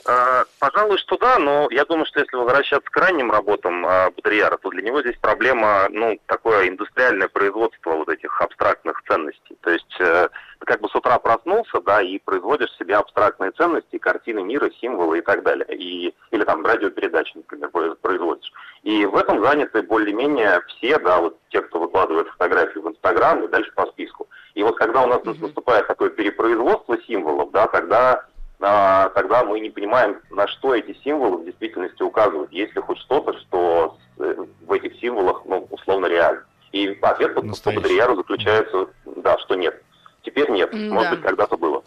Э, 0.08 0.44
пожалуй, 0.60 1.00
что 1.00 1.18
да, 1.18 1.40
но 1.40 1.68
я 1.72 1.84
думаю, 1.84 2.06
что 2.06 2.20
если 2.20 2.36
возвращаться 2.36 2.90
к 2.92 2.98
ранним 2.98 3.32
работам 3.32 3.86
э, 3.86 4.12
Бодрияра, 4.12 4.58
то 4.58 4.70
для 4.70 4.84
него 4.84 5.02
здесь 5.02 5.18
проблема, 5.20 5.88
ну, 5.90 6.20
такое 6.28 6.70
индустриальное 6.70 7.28
производство 7.28 7.92
вот 7.92 8.10
этих 8.10 8.40
абстрактных 8.40 9.02
ценностей. 9.08 9.58
То 9.62 9.72
есть 9.72 9.96
э, 10.00 10.30
ты 10.60 10.66
как 10.66 10.82
бы 10.82 10.90
с 10.90 10.96
утра 10.96 11.18
проснулся, 11.18 11.82
да, 11.82 12.04
и 12.04 12.20
производишь 12.20 12.76
себе 12.78 12.96
абстрактные 12.98 13.50
ценности, 13.52 13.98
картины 13.98 14.44
мира, 14.44 14.70
символы 14.80 15.20
и 15.20 15.22
так 15.22 15.42
далее. 15.42 15.66
И, 15.76 16.14
или 16.30 16.44
там 16.44 16.64
радиопередачи, 16.64 17.38
например, 17.38 17.96
производишь. 18.00 18.52
И 18.84 19.08
в 19.08 19.16
этом 19.18 19.44
заняты 19.44 19.82
более-менее 19.82 20.62
все, 20.68 21.00
да, 21.00 21.18
вот 21.18 21.40
те, 21.50 21.62
кто 21.62 21.80
выкладывает 21.80 22.28
фотографии 22.28 22.78
в 22.78 22.88
Инстаграм 22.88 23.44
и 23.44 23.48
дальше 23.48 23.72
по 23.74 23.88
списку. 23.88 24.28
И 24.54 24.62
вот 24.62 24.78
когда 24.78 25.02
у 25.02 25.08
нас 25.08 25.24
наступает 25.24 25.88
такое 25.88 26.12
перепроизводство 26.12 26.96
символов, 27.08 27.50
да, 27.52 27.66
тогда 27.68 28.24
а, 28.68 29.10
тогда 29.10 29.44
мы 29.44 29.60
не 29.60 29.70
понимаем, 29.70 30.20
на 30.32 30.48
что 30.48 30.74
эти 30.74 30.98
символы 31.04 31.38
в 31.38 31.46
действительности 31.46 32.02
указывают. 32.02 32.52
Есть 32.52 32.76
ли 32.76 32.82
хоть 32.82 32.98
что-то, 32.98 33.38
что 33.42 33.98
э, 34.18 34.46
в 34.66 34.72
этих 34.72 35.00
символах 35.00 35.44
ну, 35.46 35.68
условно 35.70 36.08
реально. 36.08 36.44
И 36.72 36.98
ответ 37.04 37.36
по, 37.36 37.42
по 37.42 37.72
Бодрияру 37.72 38.16
заключается, 38.16 38.88
да, 39.18 39.38
что 39.38 39.54
нет. 39.54 39.80
Теперь 40.24 40.50
нет. 40.50 40.74
Mm, 40.74 40.90
Может 40.90 41.12
да. 41.12 41.16
быть, 41.16 41.26
когда-то 41.26 41.58
было. 41.58 41.84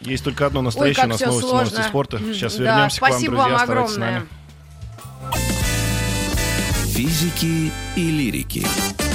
Есть 0.00 0.24
только 0.24 0.46
одно 0.46 0.62
настоящее 0.62 1.04
Ой, 1.04 1.10
у 1.10 1.12
нас 1.12 1.20
новости, 1.20 1.52
новости 1.52 1.80
спорта. 1.82 2.18
Сейчас 2.18 2.58
вернемся 2.58 3.00
да, 3.00 3.06
к 3.06 3.10
вам, 3.12 3.22
друзья. 3.22 3.44
Вам 3.44 3.54
Оставайтесь 3.54 3.94
с 3.94 3.96
нами. 3.98 4.22
Физики 6.92 7.72
и 7.94 8.10
лирики. 8.10 9.05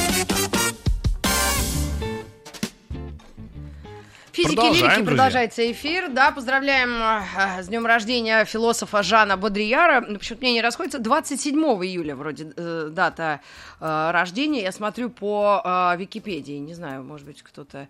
Физики 4.32 4.56
Физики 4.56 4.84
лирики 4.84 5.04
продолжается 5.04 5.72
эфир. 5.72 6.10
Да, 6.10 6.32
поздравляем 6.32 6.90
э, 6.92 7.64
с 7.64 7.68
днем 7.68 7.86
рождения 7.86 8.46
философа 8.46 9.04
Жана 9.04 9.36
Бодрияра. 9.36 10.02
Ну, 10.08 10.18
почему-то 10.20 10.44
мне 10.44 10.54
не 10.54 10.62
расходится. 10.62 11.00
27 11.00 11.58
июля 11.58 12.16
вроде 12.16 12.52
э, 12.56 12.90
дата 12.92 13.42
э, 13.80 14.12
рождения. 14.12 14.64
Я 14.64 14.72
смотрю 14.72 15.10
по 15.10 15.62
э, 15.64 15.98
Википедии. 15.98 16.58
Не 16.60 16.74
знаю, 16.74 17.04
может 17.04 17.26
быть, 17.28 17.42
кто-то 17.42 17.88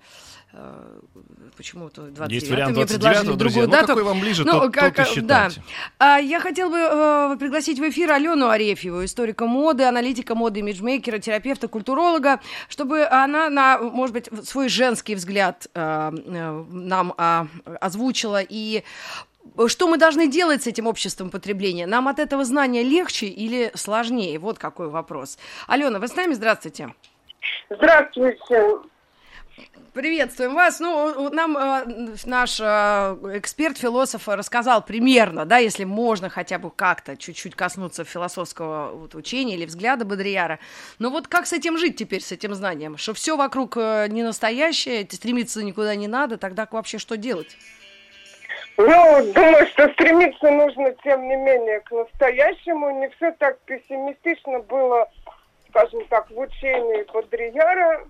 Э, 0.53 0.99
почему-то 1.55 2.07
29 2.07 2.31
Есть 2.31 2.51
вариант 2.51 2.73
29 2.73 3.37
друзья. 3.37 3.63
Ну, 3.63 3.71
дату. 3.71 3.87
какой 3.87 4.03
вам 4.03 4.19
ближе, 4.19 4.43
ну, 4.43 4.51
тот, 4.51 4.73
как, 4.73 4.95
тот 4.95 5.17
и 5.17 5.21
Да. 5.21 5.49
А, 5.97 6.17
я 6.17 6.41
хотел 6.41 6.69
бы 6.69 6.77
э, 6.77 7.37
пригласить 7.39 7.79
в 7.79 7.83
эфир 7.83 8.11
Алену 8.11 8.49
Арефьеву, 8.49 9.05
историка 9.05 9.45
моды, 9.45 9.85
аналитика 9.85 10.35
моды, 10.35 10.59
имиджмейкера, 10.59 11.19
терапевта, 11.19 11.69
культуролога, 11.69 12.41
чтобы 12.67 13.05
она, 13.05 13.49
на, 13.49 13.79
может 13.79 14.13
быть, 14.13 14.29
свой 14.45 14.67
женский 14.67 15.15
взгляд 15.15 15.67
э, 15.73 16.11
э, 16.25 16.40
нам 16.69 17.13
э, 17.17 17.45
озвучила 17.79 18.41
и 18.41 18.83
что 19.67 19.87
мы 19.87 19.97
должны 19.97 20.27
делать 20.27 20.63
с 20.63 20.67
этим 20.67 20.87
обществом 20.87 21.29
потребления? 21.29 21.87
Нам 21.87 22.07
от 22.07 22.19
этого 22.19 22.45
знания 22.45 22.83
легче 22.83 23.25
или 23.25 23.71
сложнее? 23.75 24.37
Вот 24.39 24.59
какой 24.59 24.87
вопрос. 24.87 25.37
Алена, 25.67 25.99
вы 25.99 26.07
с 26.07 26.15
нами? 26.15 26.33
Здравствуйте. 26.33 26.93
Здравствуйте. 27.69 28.90
Приветствуем 29.93 30.55
вас. 30.55 30.79
Ну, 30.79 31.29
нам 31.31 31.57
э, 31.57 32.15
наш 32.25 32.61
э, 32.61 32.63
эксперт, 33.33 33.77
философ 33.77 34.29
рассказал 34.29 34.81
примерно, 34.81 35.43
да, 35.43 35.57
если 35.57 35.83
можно 35.83 36.29
хотя 36.29 36.59
бы 36.59 36.71
как-то 36.71 37.17
чуть-чуть 37.17 37.55
коснуться 37.55 38.05
философского 38.05 38.91
вот, 38.93 39.15
учения 39.15 39.55
или 39.55 39.65
взгляда 39.65 40.05
Бодрияра. 40.05 40.59
Но 40.99 41.09
вот 41.09 41.27
как 41.27 41.45
с 41.45 41.51
этим 41.51 41.77
жить 41.77 41.97
теперь, 41.97 42.21
с 42.21 42.31
этим 42.31 42.53
знанием? 42.53 42.95
Что 42.95 43.13
все 43.13 43.35
вокруг 43.35 43.75
э, 43.75 44.07
не 44.07 44.23
настоящее, 44.23 45.05
стремиться 45.11 45.61
никуда 45.61 45.93
не 45.95 46.07
надо, 46.07 46.37
тогда 46.37 46.65
вообще 46.71 46.97
что 46.97 47.17
делать? 47.17 47.57
Ну, 48.77 49.33
думаю, 49.33 49.67
что 49.67 49.89
стремиться 49.89 50.51
нужно, 50.51 50.95
тем 51.03 51.27
не 51.27 51.35
менее, 51.35 51.81
к 51.81 51.91
настоящему. 51.91 53.01
Не 53.01 53.09
все 53.09 53.31
так 53.33 53.59
пессимистично 53.65 54.59
было, 54.59 55.11
скажем 55.67 56.05
так, 56.07 56.31
в 56.31 56.39
учении 56.39 57.05
Бодрияра 57.11 58.07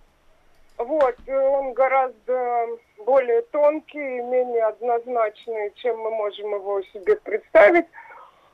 вот, 0.84 1.16
он 1.28 1.74
гораздо 1.74 2.68
более 3.06 3.42
тонкий 3.44 4.18
и 4.18 4.22
менее 4.22 4.66
однозначный, 4.66 5.72
чем 5.76 6.00
мы 6.00 6.12
можем 6.12 6.54
его 6.54 6.82
себе 6.94 7.16
представить. 7.18 7.88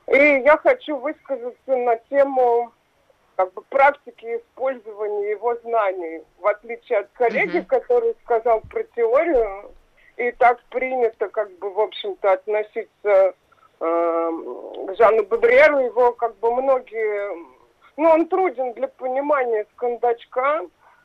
И 0.08 0.18
я 0.18 0.58
хочу 0.58 0.98
высказаться 0.98 1.76
на 1.76 1.98
тему 2.10 2.72
как 3.36 3.54
бы 3.54 3.62
практики 3.70 4.38
использования 4.38 5.32
его 5.32 5.56
знаний, 5.58 6.24
в 6.40 6.48
отличие 6.48 7.00
от 7.00 7.10
коллеги, 7.14 7.60
mm-hmm. 7.60 7.66
который 7.66 8.16
сказал 8.24 8.62
про 8.62 8.84
теорию, 8.84 9.72
и 10.18 10.32
так 10.32 10.60
принято, 10.70 11.30
как 11.30 11.52
бы, 11.60 11.70
в 11.70 11.80
общем-то, 11.80 12.32
относиться 12.32 12.90
э, 13.06 13.34
к 13.80 14.96
Жанну 14.98 15.24
Бодреру, 15.24 15.80
его, 15.80 16.14
как 16.14 16.36
бы, 16.38 16.52
многие, 16.56 17.36
ну, 17.96 18.10
он 18.10 18.28
труден 18.28 18.74
для 18.74 18.88
понимания 18.88 19.66
с 19.66 19.76
кондачка, 19.76 20.62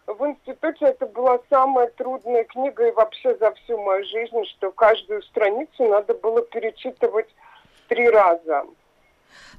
в 0.06 0.26
институте 0.26 0.86
это 0.86 1.06
была 1.06 1.38
самая 1.48 1.88
трудная 1.88 2.44
книга 2.44 2.88
и 2.88 2.92
вообще 2.92 3.36
за 3.36 3.52
всю 3.52 3.78
мою 3.78 4.04
жизнь, 4.04 4.44
что 4.56 4.72
каждую 4.72 5.22
страницу 5.22 5.84
надо 5.84 6.14
было 6.14 6.42
перечитывать 6.42 7.28
три 7.88 8.08
раза. 8.08 8.64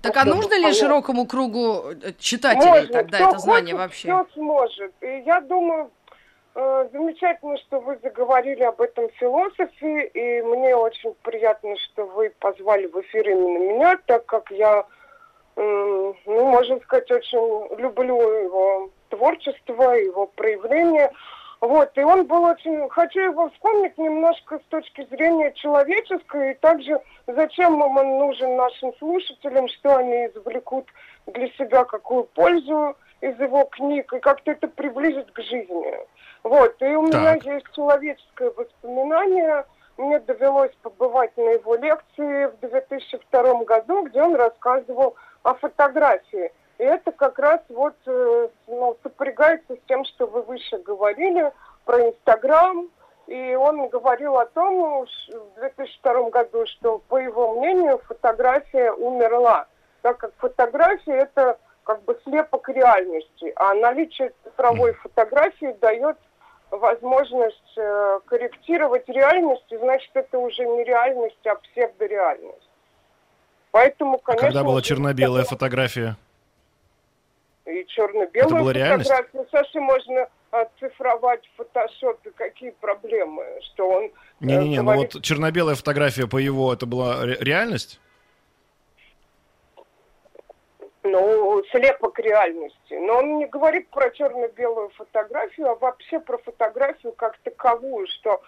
Так 0.01 0.17
а 0.17 0.25
нужно 0.25 0.59
ли 0.59 0.73
широкому 0.73 1.25
кругу 1.25 1.91
э, 1.91 2.11
читателей 2.19 2.69
Можно, 2.69 2.93
тогда 2.93 3.19
это 3.19 3.39
знание 3.39 3.73
хочет, 3.73 3.79
вообще? 3.79 4.07
Кто 4.07 4.27
сможет. 4.33 4.93
И 5.01 5.23
я 5.25 5.39
думаю, 5.39 5.91
э, 6.55 6.89
замечательно, 6.91 7.57
что 7.57 7.79
вы 7.79 7.97
заговорили 8.03 8.63
об 8.63 8.81
этом 8.81 9.09
философе, 9.11 10.07
и 10.07 10.41
мне 10.41 10.75
очень 10.75 11.15
приятно, 11.23 11.77
что 11.77 12.05
вы 12.05 12.31
позвали 12.39 12.87
в 12.87 12.99
эфир 12.99 13.29
именно 13.29 13.59
меня, 13.59 13.97
так 14.05 14.25
как 14.25 14.51
я, 14.51 14.85
ну, 15.55 16.15
можно 16.25 16.79
сказать, 16.81 17.09
очень 17.09 17.77
люблю 17.79 18.19
его 18.19 18.89
творчество, 19.13 19.91
его 19.91 20.27
проявление. 20.27 21.11
Вот, 21.61 21.97
и 21.97 22.01
он 22.01 22.25
был 22.25 22.43
очень... 22.43 22.89
Хочу 22.89 23.19
его 23.21 23.49
вспомнить 23.51 23.97
немножко 23.97 24.59
с 24.59 24.69
точки 24.69 25.07
зрения 25.09 25.53
человеческой, 25.53 26.51
и 26.51 26.55
также 26.55 26.99
зачем 27.27 27.81
он 27.81 27.93
нужен 28.17 28.57
нашим 28.57 28.93
слушателям, 28.97 29.69
что 29.69 29.97
они 29.97 30.27
извлекут 30.27 30.87
для 31.27 31.47
себя, 31.51 31.85
какую 31.85 32.25
пользу 32.25 32.97
из 33.21 33.39
его 33.39 33.63
книг, 33.65 34.11
и 34.11 34.19
как-то 34.19 34.51
это 34.51 34.67
приблизит 34.67 35.31
к 35.31 35.39
жизни. 35.41 35.99
Вот, 36.43 36.75
и 36.81 36.95
у 36.95 37.07
так. 37.07 37.21
меня 37.21 37.53
есть 37.55 37.67
человеческое 37.73 38.51
воспоминание. 38.51 39.63
Мне 39.95 40.19
довелось 40.19 40.73
побывать 40.81 41.37
на 41.37 41.51
его 41.51 41.75
лекции 41.75 42.47
в 42.47 42.59
2002 42.59 43.63
году, 43.63 44.03
где 44.07 44.21
он 44.21 44.35
рассказывал 44.35 45.15
о 45.43 45.53
фотографии. 45.53 46.51
Это 46.83 47.11
как 47.13 47.39
раз 47.39 47.61
вот 47.69 47.95
э, 48.05 48.49
ну, 48.67 48.97
сопрягается 49.03 49.75
с 49.75 49.79
тем, 49.87 50.03
что 50.05 50.27
вы 50.27 50.41
выше 50.41 50.77
говорили 50.79 51.51
про 51.85 52.09
Инстаграм. 52.09 52.87
И 53.27 53.55
он 53.55 53.87
говорил 53.87 54.37
о 54.37 54.45
том 54.45 55.05
в 55.05 55.59
2002 55.59 56.29
году, 56.29 56.65
что, 56.65 56.99
по 57.07 57.17
его 57.17 57.53
мнению, 57.53 58.01
фотография 58.05 58.91
умерла, 58.91 59.67
так 60.01 60.17
как 60.17 60.33
фотография– 60.39 61.13
это 61.19 61.57
как 61.85 62.03
бы 62.03 62.19
слепок 62.25 62.67
реальности, 62.67 63.53
а 63.55 63.73
наличие 63.75 64.33
цифровой 64.43 64.93
фотографии 64.95 65.73
дает 65.79 66.17
возможность 66.69 67.77
э, 67.77 68.19
корректировать 68.25 69.07
реальность, 69.07 69.71
и 69.71 69.77
значит, 69.77 70.11
это 70.15 70.37
уже 70.37 70.65
не 70.65 70.83
реальность, 70.83 71.47
а 71.47 71.55
псевдореальность. 71.55 72.69
Поэтому, 73.71 74.17
конечно... 74.17 74.47
А 74.47 74.51
когда 74.51 74.63
была 74.65 74.81
черно-белая 74.81 75.45
фотография? 75.45 76.17
И 77.65 77.85
черно-белую 77.87 78.65
фотографию. 78.65 79.47
Саше 79.51 79.79
можно 79.79 80.27
оцифровать 80.51 81.41
в 81.47 81.57
фотошопе. 81.57 82.31
Какие 82.31 82.71
проблемы? 82.71 83.43
Что 83.61 83.89
он... 83.89 84.11
Не-не-не, 84.39 84.77
э, 84.77 84.81
говорит... 84.81 85.13
ну 85.13 85.19
вот 85.19 85.23
черно-белая 85.23 85.75
фотография 85.75 86.27
по 86.27 86.37
его, 86.37 86.73
это 86.73 86.85
была 86.85 87.25
ре- 87.25 87.37
реальность? 87.39 87.99
Ну, 91.03 91.63
слепок 91.71 92.17
реальности. 92.19 92.93
Но 92.93 93.17
он 93.17 93.37
не 93.37 93.45
говорит 93.45 93.89
про 93.89 94.09
черно-белую 94.11 94.89
фотографию, 94.89 95.71
а 95.71 95.75
вообще 95.75 96.19
про 96.19 96.37
фотографию 96.37 97.11
как 97.13 97.37
таковую, 97.39 98.07
что 98.07 98.41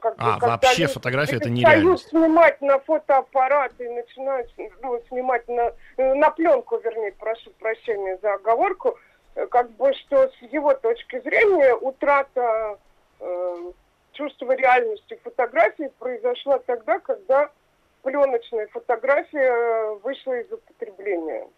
как 0.00 0.14
а, 0.18 0.38
бы, 0.38 0.46
вообще 0.46 0.86
фотография 0.86 1.36
это 1.36 1.50
нереальность. 1.50 2.08
снимать 2.08 2.60
на 2.60 2.78
фотоаппарат 2.80 3.72
и 3.78 3.88
начинают 3.88 4.48
ну, 4.82 5.00
снимать 5.08 5.46
на, 5.48 5.72
на 5.96 6.30
пленку, 6.30 6.78
вернее, 6.78 7.12
прошу 7.12 7.50
прощения 7.58 8.18
за 8.22 8.34
оговорку, 8.34 8.98
э, 9.34 9.46
как 9.46 9.70
бы 9.72 9.92
что 9.94 10.28
с 10.28 10.52
его 10.52 10.74
точки 10.74 11.20
зрения 11.20 11.74
утрата 11.74 12.78
э, 13.20 13.72
чувства 14.12 14.52
реальности 14.52 15.18
фотографии 15.22 15.90
произошла 15.98 16.58
тогда, 16.60 16.98
когда 17.00 17.50
пленочная 18.02 18.68
фотография 18.68 19.94
вышла 20.02 20.40
из 20.40 20.52
употребления 20.52 21.48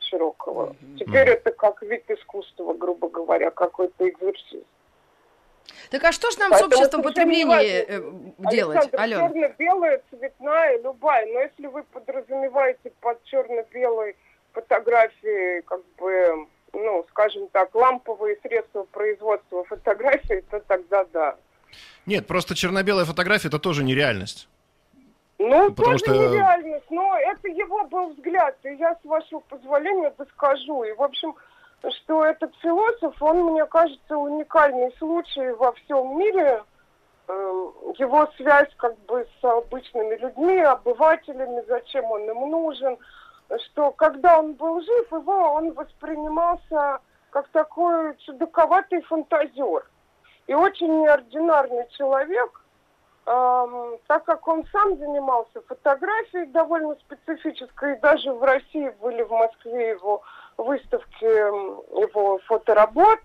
широкого. 0.00 0.74
Теперь 0.98 1.28
mm-hmm. 1.28 1.32
это 1.32 1.52
как 1.52 1.82
вид 1.82 2.04
искусства, 2.10 2.74
грубо 2.74 3.08
говоря, 3.08 3.50
какой-то 3.50 4.08
экзерсис. 4.08 4.64
Так 5.90 6.04
а 6.04 6.12
что 6.12 6.30
ж 6.30 6.36
нам 6.38 6.50
Поэтому 6.50 6.70
с 6.70 6.74
обществом 6.74 7.02
потребления 7.02 7.84
э, 7.86 8.00
делать, 8.50 8.88
Алена? 8.92 9.28
черно-белая, 9.28 10.02
цветная, 10.10 10.80
любая. 10.82 11.26
Но 11.26 11.40
если 11.40 11.66
вы 11.66 11.82
подразумеваете 11.84 12.92
под 13.00 13.22
черно-белой 13.24 14.16
фотографии, 14.52 15.60
как 15.62 15.80
бы, 15.98 16.46
ну, 16.72 17.04
скажем 17.10 17.48
так, 17.48 17.74
ламповые 17.74 18.38
средства 18.42 18.84
производства 18.84 19.64
фотографий, 19.64 20.42
то 20.50 20.60
тогда 20.60 21.04
да. 21.12 21.36
Нет, 22.06 22.26
просто 22.26 22.54
черно-белая 22.54 23.04
фотография 23.04 23.48
это 23.48 23.58
тоже 23.58 23.84
нереальность. 23.84 24.48
Ну, 25.38 25.72
Потому 25.72 25.98
тоже 25.98 25.98
что... 25.98 26.14
нереальность, 26.14 26.90
но 26.90 27.16
это 27.18 27.48
его 27.48 27.84
был 27.84 28.10
взгляд, 28.10 28.56
и 28.64 28.74
я, 28.74 28.94
с 28.94 29.04
вашего 29.06 29.40
позволения, 29.40 30.12
доскажу. 30.18 30.84
И, 30.84 30.92
в 30.92 31.02
общем, 31.02 31.34
что 31.88 32.24
этот 32.24 32.54
философ, 32.56 33.14
он, 33.22 33.52
мне 33.52 33.64
кажется, 33.66 34.16
уникальный 34.16 34.94
случай 34.98 35.50
во 35.52 35.72
всем 35.72 36.18
мире. 36.18 36.62
Эм, 37.28 37.72
его 37.98 38.28
связь 38.36 38.68
как 38.76 38.98
бы 39.00 39.26
с 39.40 39.44
обычными 39.44 40.16
людьми, 40.16 40.58
обывателями, 40.58 41.62
зачем 41.68 42.04
он 42.10 42.28
им 42.28 42.50
нужен, 42.50 42.98
что 43.66 43.92
когда 43.92 44.40
он 44.40 44.54
был 44.54 44.80
жив, 44.80 45.12
его 45.12 45.52
он 45.52 45.72
воспринимался 45.72 47.00
как 47.30 47.48
такой 47.48 48.16
чудаковатый 48.18 49.02
фантазер. 49.02 49.86
И 50.48 50.54
очень 50.54 51.02
неординарный 51.02 51.86
человек, 51.90 52.64
эм, 53.26 53.98
так 54.08 54.24
как 54.24 54.48
он 54.48 54.66
сам 54.72 54.98
занимался 54.98 55.60
фотографией 55.68 56.46
довольно 56.46 56.96
специфической, 56.96 57.94
и 57.94 58.00
даже 58.00 58.32
в 58.32 58.42
России 58.42 58.88
были 59.00 59.22
в 59.22 59.30
Москве 59.30 59.90
его 59.90 60.22
выставки 60.56 61.24
его 61.24 62.38
фоторабот. 62.46 63.18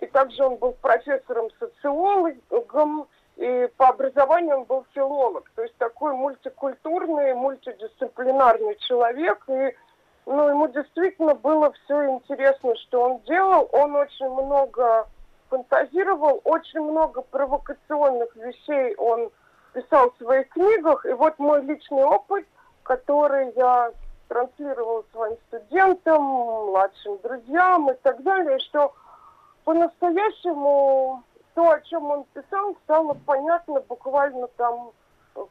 И 0.00 0.06
также 0.06 0.42
он 0.44 0.56
был 0.56 0.72
профессором, 0.72 1.48
социологом. 1.58 3.06
и 3.36 3.68
по 3.76 3.88
образованию 3.88 4.58
он 4.58 4.64
был 4.64 4.86
филолог, 4.94 5.50
то 5.54 5.62
есть 5.62 5.76
такой 5.76 6.14
мультикультурный, 6.14 7.34
мультидисциплинарный 7.34 8.76
человек, 8.76 9.44
и 9.48 9.74
ну, 10.26 10.48
ему 10.48 10.68
действительно 10.68 11.34
было 11.34 11.72
все 11.72 12.06
интересно, 12.06 12.76
что 12.76 13.02
он 13.02 13.20
делал. 13.26 13.68
Он 13.72 13.96
очень 13.96 14.28
много 14.28 15.08
фантазировал, 15.48 16.40
очень 16.44 16.80
много 16.80 17.22
провокационных 17.22 18.34
вещей 18.36 18.94
он 18.96 19.30
писал 19.72 20.12
в 20.12 20.22
своих 20.22 20.48
книгах. 20.50 21.04
И 21.06 21.12
вот 21.12 21.38
мой 21.38 21.62
личный 21.62 22.04
опыт, 22.04 22.46
который 22.82 23.52
я 23.56 23.92
транслировала 24.30 25.04
своим 25.12 25.36
студентам, 25.48 26.22
младшим 26.22 27.18
друзьям 27.18 27.90
и 27.90 27.94
так 28.02 28.22
далее, 28.22 28.60
что 28.60 28.94
по-настоящему 29.64 31.24
то, 31.54 31.70
о 31.70 31.80
чем 31.80 32.10
он 32.10 32.24
писал, 32.32 32.76
стало 32.84 33.16
понятно 33.26 33.80
буквально 33.80 34.46
там 34.56 34.92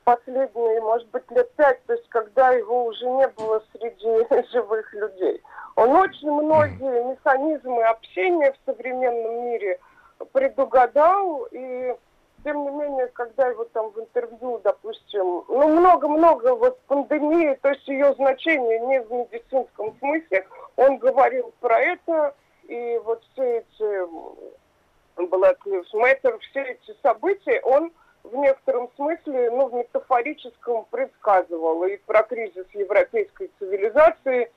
последние, 0.06 0.82
может 0.82 1.10
быть, 1.10 1.30
лет 1.32 1.52
пять, 1.56 1.84
то 1.86 1.94
есть 1.94 2.08
когда 2.08 2.52
его 2.52 2.86
уже 2.86 3.06
не 3.06 3.28
было 3.28 3.62
среди 3.74 4.48
живых 4.52 4.94
людей. 4.94 5.44
Он 5.76 5.92
очень 5.92 6.32
многие 6.32 7.04
механизмы 7.04 7.84
общения 7.84 8.54
в 8.54 8.72
современном 8.72 9.46
мире 9.46 9.80
предугадал, 10.32 11.48
и 11.52 11.96
тем 12.44 12.64
не 12.64 12.72
менее, 12.72 13.08
когда 13.08 13.48
его 13.48 13.66
там 13.66 13.90
в 13.92 14.00
интервью, 14.00 14.60
допустим, 14.64 15.44
ну, 15.48 15.68
много-много 15.68 16.56
вот 16.56 16.80
пандемии, 16.88 17.58
то 17.62 17.70
есть 17.70 17.88
ее 17.88 18.14
значение 18.16 18.80
не 18.80 19.02
в 19.02 19.12
медицинском 19.12 19.96
смысле, 20.00 20.48
он 20.76 20.98
говорил 20.98 21.54
про 21.60 21.80
это, 21.80 22.36
и 22.68 23.00
вот 23.04 23.24
все 23.34 23.60
эти 23.60 24.08
Black 25.18 25.58
Lives 25.66 25.94
Matter, 25.94 26.38
все 26.40 26.62
эти 26.62 26.96
события, 27.02 27.62
он 27.62 27.92
в 28.24 28.36
некотором 28.36 28.90
смысле, 28.96 29.50
ну, 29.52 29.68
в 29.68 29.74
метафорическом 29.74 30.86
предсказывал 30.92 31.84
и 31.86 31.98
про 31.98 32.24
кризис 32.24 32.66
европейской 32.74 33.50
цивилизации. 33.60 34.52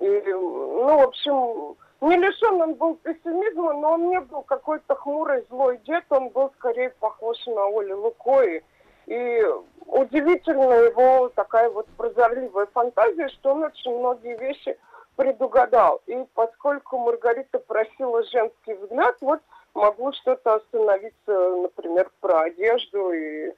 И, 0.00 0.22
ну, 0.26 0.98
в 0.98 1.02
общем, 1.02 1.76
не 2.04 2.16
лишен 2.16 2.60
он 2.60 2.74
был 2.74 2.96
пессимизма, 2.96 3.72
но 3.74 3.92
он 3.92 4.08
не 4.08 4.20
был 4.20 4.42
какой-то 4.42 4.94
хмурый 4.94 5.44
злой 5.50 5.78
дед, 5.86 6.04
он 6.10 6.28
был 6.30 6.52
скорее 6.58 6.90
похож 7.00 7.36
на 7.46 7.66
Оли 7.66 7.92
Лукои. 7.92 8.62
И 9.06 9.42
удивительно 9.86 10.72
его 10.72 11.28
такая 11.30 11.68
вот 11.70 11.86
прозорливая 11.96 12.66
фантазия, 12.66 13.28
что 13.28 13.52
он 13.52 13.64
очень 13.64 13.98
многие 13.98 14.36
вещи 14.38 14.78
предугадал. 15.16 16.00
И 16.06 16.24
поскольку 16.34 16.98
Маргарита 16.98 17.58
просила 17.58 18.22
женский 18.24 18.74
взгляд, 18.74 19.16
вот 19.20 19.40
могу 19.74 20.12
что-то 20.12 20.54
остановиться, 20.54 21.56
например, 21.56 22.10
про 22.20 22.42
одежду 22.42 23.12
и 23.12 23.52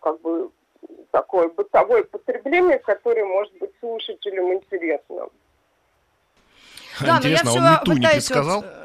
как 0.00 0.20
бы 0.20 0.50
такое 1.10 1.48
бытовое 1.48 2.04
потребление, 2.04 2.78
которое 2.78 3.24
может 3.24 3.56
быть 3.58 3.72
слушателям 3.80 4.52
интересно. 4.54 5.28
Да, 7.00 7.18
Интересно, 7.18 7.50
но 7.50 7.56
я 7.56 7.80
все 7.82 7.94
пытаюсь 7.94 8.30
вот, 8.30 8.64
э, 8.64 8.82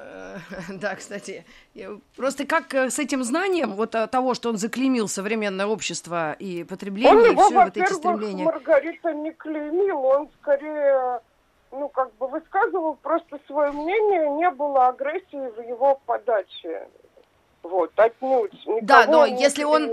да, 0.70 0.96
кстати. 0.96 1.46
Просто 2.15 2.46
как 2.46 2.74
э, 2.74 2.89
с 2.89 3.00
этим 3.00 3.24
знанием 3.24 3.74
вот 3.74 3.96
э, 3.96 4.08
того, 4.08 4.34
что 4.34 4.50
он 4.50 4.58
заклеймил 4.58 5.08
современное 5.08 5.65
общество 5.65 6.34
и 6.34 6.63
потребление, 6.63 7.13
он 7.13 7.32
и 7.32 7.36
все 7.36 7.63
вот 7.63 7.78
эти 7.78 7.93
стремления. 7.93 8.46
Маргарита 8.46 9.13
не 9.13 9.32
клеймил, 9.32 10.00
он 10.00 10.30
скорее 10.41 11.22
ну, 11.72 11.89
как 11.89 12.13
бы 12.15 12.28
высказывал 12.28 12.96
просто 12.96 13.39
свое 13.48 13.72
мнение, 13.72 14.30
не 14.32 14.50
было 14.52 14.88
агрессии 14.88 15.52
в 15.56 15.62
его 15.67 16.00
подаче. 16.06 16.88
Вот, 17.63 17.91
отнюдь. 17.98 18.54
Никого 18.65 18.80
да, 18.82 19.06
но 19.08 19.26
если 19.26 19.63
он... 19.63 19.91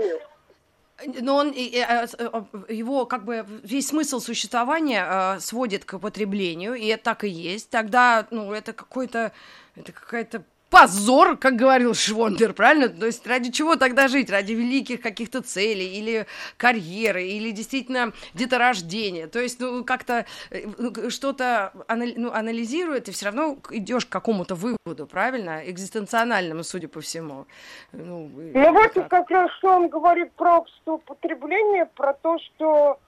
Но 1.03 1.35
он, 1.35 1.51
его 1.51 3.05
как 3.05 3.25
бы 3.25 3.45
весь 3.63 3.87
смысл 3.87 4.19
существования 4.19 5.05
э, 5.05 5.39
сводит 5.41 5.83
к 5.83 5.99
потреблению, 5.99 6.75
и 6.75 6.85
это 6.85 7.03
так 7.03 7.23
и 7.25 7.29
есть. 7.29 7.69
Тогда, 7.69 8.25
ну, 8.31 8.53
это 8.53 8.71
какой-то, 8.71 9.33
это 9.75 9.91
какая-то 9.91 10.43
позор, 10.69 11.37
как 11.37 11.55
говорил 11.55 11.93
Швондер, 11.93 12.53
правильно? 12.53 12.89
То 12.89 13.05
есть 13.05 13.25
ради 13.27 13.51
чего 13.51 13.75
тогда 13.75 14.07
жить? 14.07 14.29
Ради 14.29 14.53
великих 14.53 15.01
каких-то 15.01 15.41
целей 15.41 15.97
или 15.97 16.25
карьеры, 16.57 17.23
или 17.23 17.51
действительно 17.51 18.13
деторождения. 18.33 19.27
То 19.27 19.39
есть, 19.39 19.59
ну, 19.59 19.83
как-то 19.83 20.25
э, 20.49 21.09
что-то 21.09 21.71
ну, 21.89 22.31
анализирует, 22.31 23.07
и 23.07 23.11
все 23.11 23.27
равно 23.27 23.57
идешь 23.71 24.05
к 24.05 24.09
какому-то 24.09 24.55
выводу, 24.55 25.07
правильно? 25.07 25.61
Экзистенциональному, 25.65 26.63
судя 26.63 26.87
по 26.87 27.01
всему. 27.01 27.45
Ну, 27.91 28.29
ну 28.35 28.73
вот 28.73 28.93
как. 28.93 29.09
как 29.09 29.31
раз 29.31 29.51
что 29.59 29.69
он 29.69 29.87
говорит 29.87 30.31
про 30.33 30.57
общество 30.57 30.97
потребления, 30.97 31.85
про 31.95 32.13
то, 32.13 32.37
что 32.39 32.99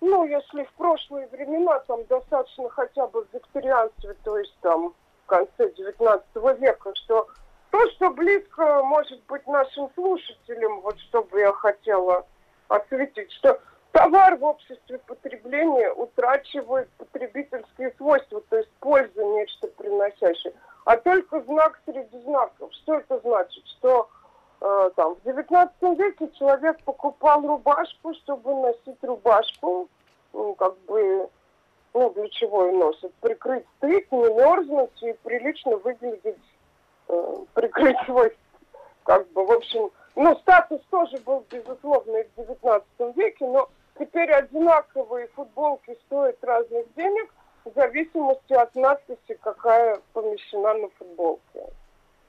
ну, 0.00 0.26
если 0.26 0.64
в 0.64 0.72
прошлые 0.74 1.28
времена, 1.28 1.78
там, 1.80 2.04
достаточно 2.08 2.68
хотя 2.68 3.06
бы 3.06 3.24
в 3.24 3.34
викторианстве, 3.34 4.14
то 4.22 4.38
есть 4.38 4.54
там 4.60 4.92
конце 5.26 5.68
XIX 5.68 6.58
века, 6.58 6.92
что 6.94 7.28
то, 7.70 7.90
что 7.90 8.10
близко, 8.10 8.82
может 8.84 9.20
быть, 9.24 9.46
нашим 9.46 9.90
слушателям, 9.94 10.80
вот 10.80 10.98
что 11.00 11.24
бы 11.24 11.40
я 11.40 11.52
хотела 11.52 12.24
осветить, 12.68 13.32
что 13.32 13.60
товар 13.92 14.36
в 14.36 14.44
обществе 14.44 14.98
потребления 14.98 15.92
утрачивает 15.92 16.88
потребительские 16.98 17.92
свойства, 17.96 18.40
то 18.48 18.58
есть 18.58 18.70
пользу 18.80 19.36
нечто 19.36 19.68
приносящее, 19.68 20.52
а 20.84 20.96
только 20.96 21.40
знак 21.42 21.80
среди 21.84 22.18
знаков. 22.22 22.72
Что 22.82 22.94
это 22.94 23.18
значит? 23.20 23.66
Что 23.78 24.08
э, 24.60 24.90
там, 24.96 25.16
в 25.16 25.26
XIX 25.26 25.96
веке 25.96 26.28
человек 26.38 26.82
покупал 26.84 27.40
рубашку, 27.46 28.14
чтобы 28.22 28.54
носить 28.54 29.02
рубашку, 29.02 29.88
ну, 30.32 30.54
как 30.54 30.76
бы 30.80 31.28
ну, 31.94 32.10
для 32.10 32.28
чего 32.28 32.66
и 32.66 32.72
носят, 32.72 33.14
прикрыть 33.20 33.64
стыд, 33.78 34.10
не 34.10 34.28
мерзнуть 34.28 35.02
и 35.02 35.12
прилично 35.22 35.76
выглядеть, 35.76 36.36
э, 37.08 37.34
прикрыть 37.54 37.96
свой, 38.06 38.36
как 39.04 39.28
бы, 39.28 39.46
в 39.46 39.52
общем, 39.52 39.90
ну, 40.16 40.36
статус 40.40 40.80
тоже 40.90 41.16
был, 41.18 41.44
безусловно, 41.50 42.16
и 42.16 42.24
в 42.24 42.46
19 42.46 43.16
веке, 43.16 43.46
но 43.46 43.68
теперь 43.98 44.30
одинаковые 44.32 45.28
футболки 45.28 45.96
стоят 46.06 46.42
разных 46.42 46.92
денег 46.94 47.32
в 47.64 47.72
зависимости 47.74 48.52
от 48.52 48.74
надписи, 48.74 49.38
какая 49.40 50.00
помещена 50.12 50.74
на 50.74 50.88
футболке. 50.90 51.64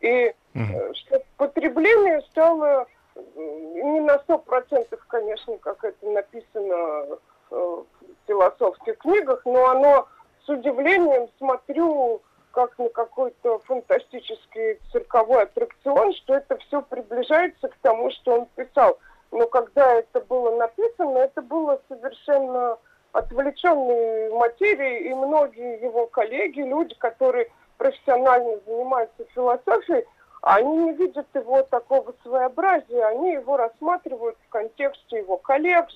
И 0.02 0.34
mm 0.54 0.94
что 0.94 1.22
потребление 1.38 2.22
стало 2.30 2.88
не 3.36 4.02
на 4.02 4.20
сто 4.20 4.38
процентов, 4.38 5.04
конечно, 5.08 5.58
как 5.58 5.84
это 5.84 6.06
написано 6.08 7.18
Э, 7.52 7.84
философских 8.28 8.98
книгах, 9.00 9.42
но 9.46 9.70
оно 9.70 10.08
с 10.46 10.50
удивлением 10.50 11.30
смотрю 11.38 12.22
как 12.52 12.78
на 12.80 12.90
какой-то 12.90 13.60
фантастический 13.60 14.80
цирковой 14.92 15.44
аттракцион, 15.44 16.14
что 16.14 16.36
это 16.36 16.58
все 16.58 16.82
приближается 16.82 17.68
к 17.68 17.76
тому, 17.82 18.10
что 18.12 18.40
он 18.40 18.48
писал. 18.56 18.98
Но 19.32 19.46
когда 19.48 19.96
это 19.96 20.22
было 20.22 20.56
написано, 20.56 21.18
это 21.18 21.42
было 21.42 21.82
совершенно 21.90 22.78
отвлеченной 23.12 24.30
материей, 24.32 25.10
и 25.10 25.14
многие 25.14 25.82
его 25.82 26.08
коллеги, 26.08 26.62
люди, 26.62 26.96
которые 26.96 27.52
профессионально 27.78 28.60
занимаются 28.66 29.26
философией, 29.34 30.06
они 30.42 30.78
не 30.78 30.94
видят 30.94 31.28
его 31.34 31.64
такого 31.64 32.14
своеобразия, 32.24 33.06
они 33.08 33.34
его 33.34 33.58
рассматривают 33.58 34.38
в 34.46 34.50
контексте 34.50 35.18
его 35.18 35.38
коллег, 35.38 35.88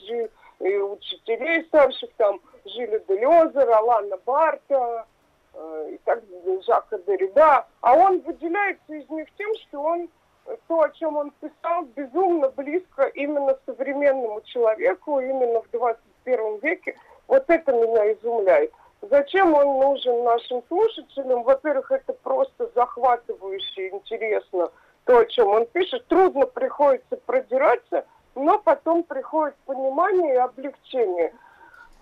и 0.59 0.77
учителей 0.77 1.63
старших, 1.65 2.09
там 2.17 2.39
жили 2.65 3.03
Делеза, 3.07 3.65
Ролана 3.65 4.17
Барта, 4.25 5.05
э, 5.53 5.89
и 5.93 5.97
так 6.03 6.21
Жака 6.65 6.97
Derrida. 6.97 7.65
А 7.81 7.93
он 7.95 8.19
выделяется 8.19 8.93
из 8.93 9.09
них 9.09 9.27
тем, 9.37 9.49
что 9.67 9.81
он 9.81 10.09
то, 10.67 10.81
о 10.81 10.89
чем 10.89 11.15
он 11.15 11.31
писал, 11.39 11.83
безумно 11.95 12.49
близко 12.49 13.03
именно 13.13 13.57
современному 13.65 14.41
человеку, 14.41 15.19
именно 15.19 15.61
в 15.61 15.69
21 15.71 16.57
веке. 16.59 16.95
Вот 17.27 17.45
это 17.47 17.71
меня 17.71 18.13
изумляет. 18.13 18.71
Зачем 19.01 19.53
он 19.53 19.79
нужен 19.79 20.23
нашим 20.23 20.63
слушателям? 20.67 21.43
Во-первых, 21.43 21.91
это 21.91 22.13
просто 22.13 22.69
захватывающе 22.75 23.89
интересно, 23.89 24.71
то, 25.05 25.19
о 25.19 25.25
чем 25.25 25.47
он 25.49 25.67
пишет. 25.67 26.05
Трудно 26.07 26.47
приходится 26.47 27.15
продираться– 27.15 28.05
но 28.39 28.57
потом 28.59 29.03
приходит 29.03 29.55
понимание 29.65 30.35
и 30.35 30.37
облегчение. 30.37 31.33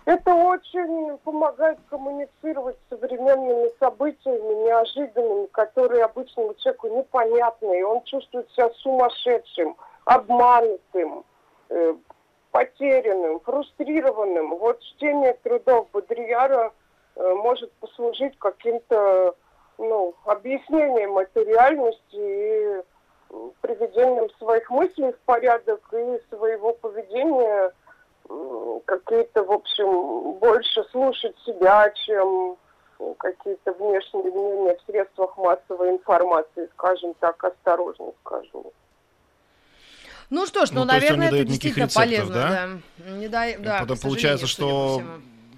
Это 0.06 0.34
очень 0.34 1.18
помогает 1.18 1.80
коммуницировать 1.90 2.78
с 2.78 2.90
современными 2.90 3.70
событиями, 3.78 4.66
неожиданными, 4.66 5.48
которые 5.48 6.06
обычному 6.06 6.54
человеку 6.56 6.88
непонятны, 6.88 7.80
и 7.80 7.84
он 7.84 8.02
чувствует 8.04 8.50
себя 8.52 8.70
сумасшедшим, 8.70 9.76
обманутым, 10.06 11.26
э, 11.70 11.96
потерянным, 12.52 13.42
фрустрированным. 13.42 14.56
Вот 14.56 14.80
чтение 14.82 15.34
трудов 15.44 15.90
Бодрияра 15.92 16.72
э, 17.16 17.34
может 17.34 17.72
послужить 17.74 18.40
каким-то 18.40 19.36
ну, 19.78 20.16
объяснением 20.24 21.18
этой 21.18 21.44
реальности 21.44 22.16
и 22.16 22.82
приведением 23.62 24.30
своих 24.38 24.70
мыслей 24.70 25.12
в 25.12 25.20
порядок 25.26 25.82
и 25.92 26.36
своего 26.36 26.74
поведения 26.74 27.72
какие-то, 28.86 29.44
в 29.44 29.52
общем, 29.52 30.34
больше 30.40 30.84
слушать 30.92 31.36
себя, 31.46 31.92
чем 32.06 32.58
какие-то 33.18 33.74
внешние 33.74 34.32
мнения 34.32 34.76
в 34.76 34.92
средствах 34.92 35.38
массовой 35.38 35.92
информации, 35.92 36.68
скажем 36.74 37.14
так, 37.20 37.42
осторожно 37.44 38.12
скажу. 38.22 38.74
Ну 40.30 40.46
что 40.46 40.66
ж, 40.66 40.72
ну, 40.72 40.82
ну 40.82 40.88
наверное, 40.88 41.28
это 41.28 41.46
действительно 41.46 41.86
рецептов, 41.86 42.04
полезно, 42.04 42.34
да? 42.34 42.70
да. 42.98 43.12
Не 43.12 43.28
дай, 43.30 43.58
да 43.58 43.80
Потом 43.82 43.98
получается, 43.98 44.46
что 44.46 45.02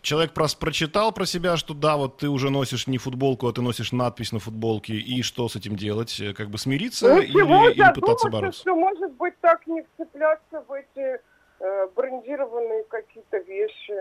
человек 0.02 0.34
прос 0.34 0.56
прочитал 0.56 1.12
про 1.12 1.26
себя, 1.26 1.58
что 1.58 1.74
да, 1.74 1.98
вот 1.98 2.18
ты 2.18 2.30
уже 2.30 2.50
носишь 2.50 2.88
не 2.88 2.98
футболку, 2.98 3.48
а 3.48 3.54
ты 3.54 3.62
носишь 3.62 3.92
надпись 3.92 4.32
на 4.32 4.40
футболке, 4.40 4.94
и 4.94 5.22
что 5.22 5.48
с 5.48 5.56
этим 5.56 5.76
делать? 5.76 6.22
Как 6.36 6.50
бы 6.50 6.58
смириться 6.58 7.08
ну, 7.08 7.22
или, 7.22 7.72
или 7.74 7.94
пытаться 7.94 8.30
бороться? 8.30 8.62
что, 8.62 8.76
может 8.76 9.12
быть, 9.14 9.34
так 9.42 9.66
не 9.68 9.84
вцепляться 9.84 10.64
в 10.68 10.72
эти 10.72 11.22
э, 11.60 11.88
брендированные 11.96 12.84
какие-то 12.86 13.38
вещи. 13.40 13.96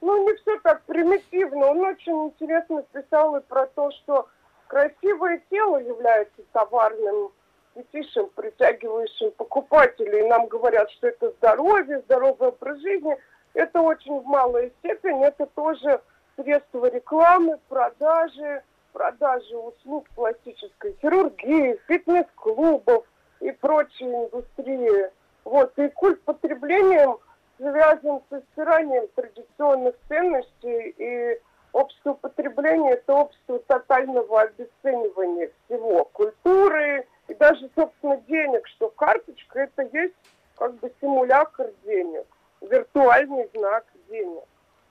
Ну, 0.00 0.28
не 0.28 0.36
все 0.36 0.58
так 0.60 0.82
примитивно. 0.84 1.66
Он 1.66 1.80
очень 1.80 2.26
интересно 2.26 2.84
писал 2.92 3.36
и 3.36 3.40
про 3.40 3.66
то, 3.66 3.90
что 3.90 4.28
красивое 4.68 5.42
тело 5.50 5.78
является 5.78 6.42
товарным 6.52 7.30
фетишем, 7.74 8.28
притягивающим 8.34 9.32
покупателей. 9.32 10.20
И 10.20 10.28
нам 10.28 10.46
говорят, 10.46 10.90
что 10.92 11.08
это 11.08 11.30
здоровье, 11.38 12.00
здоровый 12.00 12.48
образ 12.48 12.80
жизни. 12.80 13.16
Это 13.58 13.80
очень 13.80 14.20
в 14.20 14.24
малой 14.24 14.72
степени. 14.78 15.26
Это 15.26 15.46
тоже 15.46 16.00
средство 16.36 16.88
рекламы, 16.88 17.58
продажи, 17.68 18.62
продажи 18.92 19.56
услуг 19.56 20.06
пластической 20.14 20.96
хирургии, 21.02 21.76
фитнес-клубов 21.88 23.04
и 23.40 23.50
прочей 23.50 24.04
индустрии. 24.04 25.10
Вот. 25.42 25.76
И 25.76 25.88
культ 25.88 26.22
потребления 26.22 27.12
связан 27.56 28.20
с 28.30 28.40
стиранием 28.52 29.08
традиционных 29.16 29.96
ценностей 30.06 30.94
и 30.96 31.40
общество 31.72 32.14
потребления– 32.14 32.92
это 32.92 33.12
общество 33.12 33.58
тотального 33.58 34.42
обесценивания 34.42 35.50
всего. 35.64 36.04
Культуры, 36.12 37.08
и 37.26 37.34
даже, 37.34 37.68
собственно, 37.74 38.18
денег, 38.28 38.68
что 38.68 38.88
карточка 38.90 39.62
это 39.62 39.82
есть 39.92 40.14
как 40.56 40.74
бы 40.74 40.92
симулятор 41.00 41.72
денег, 41.84 42.26
виртуальный 42.60 43.48
знак 43.54 43.84
денег. 44.08 44.44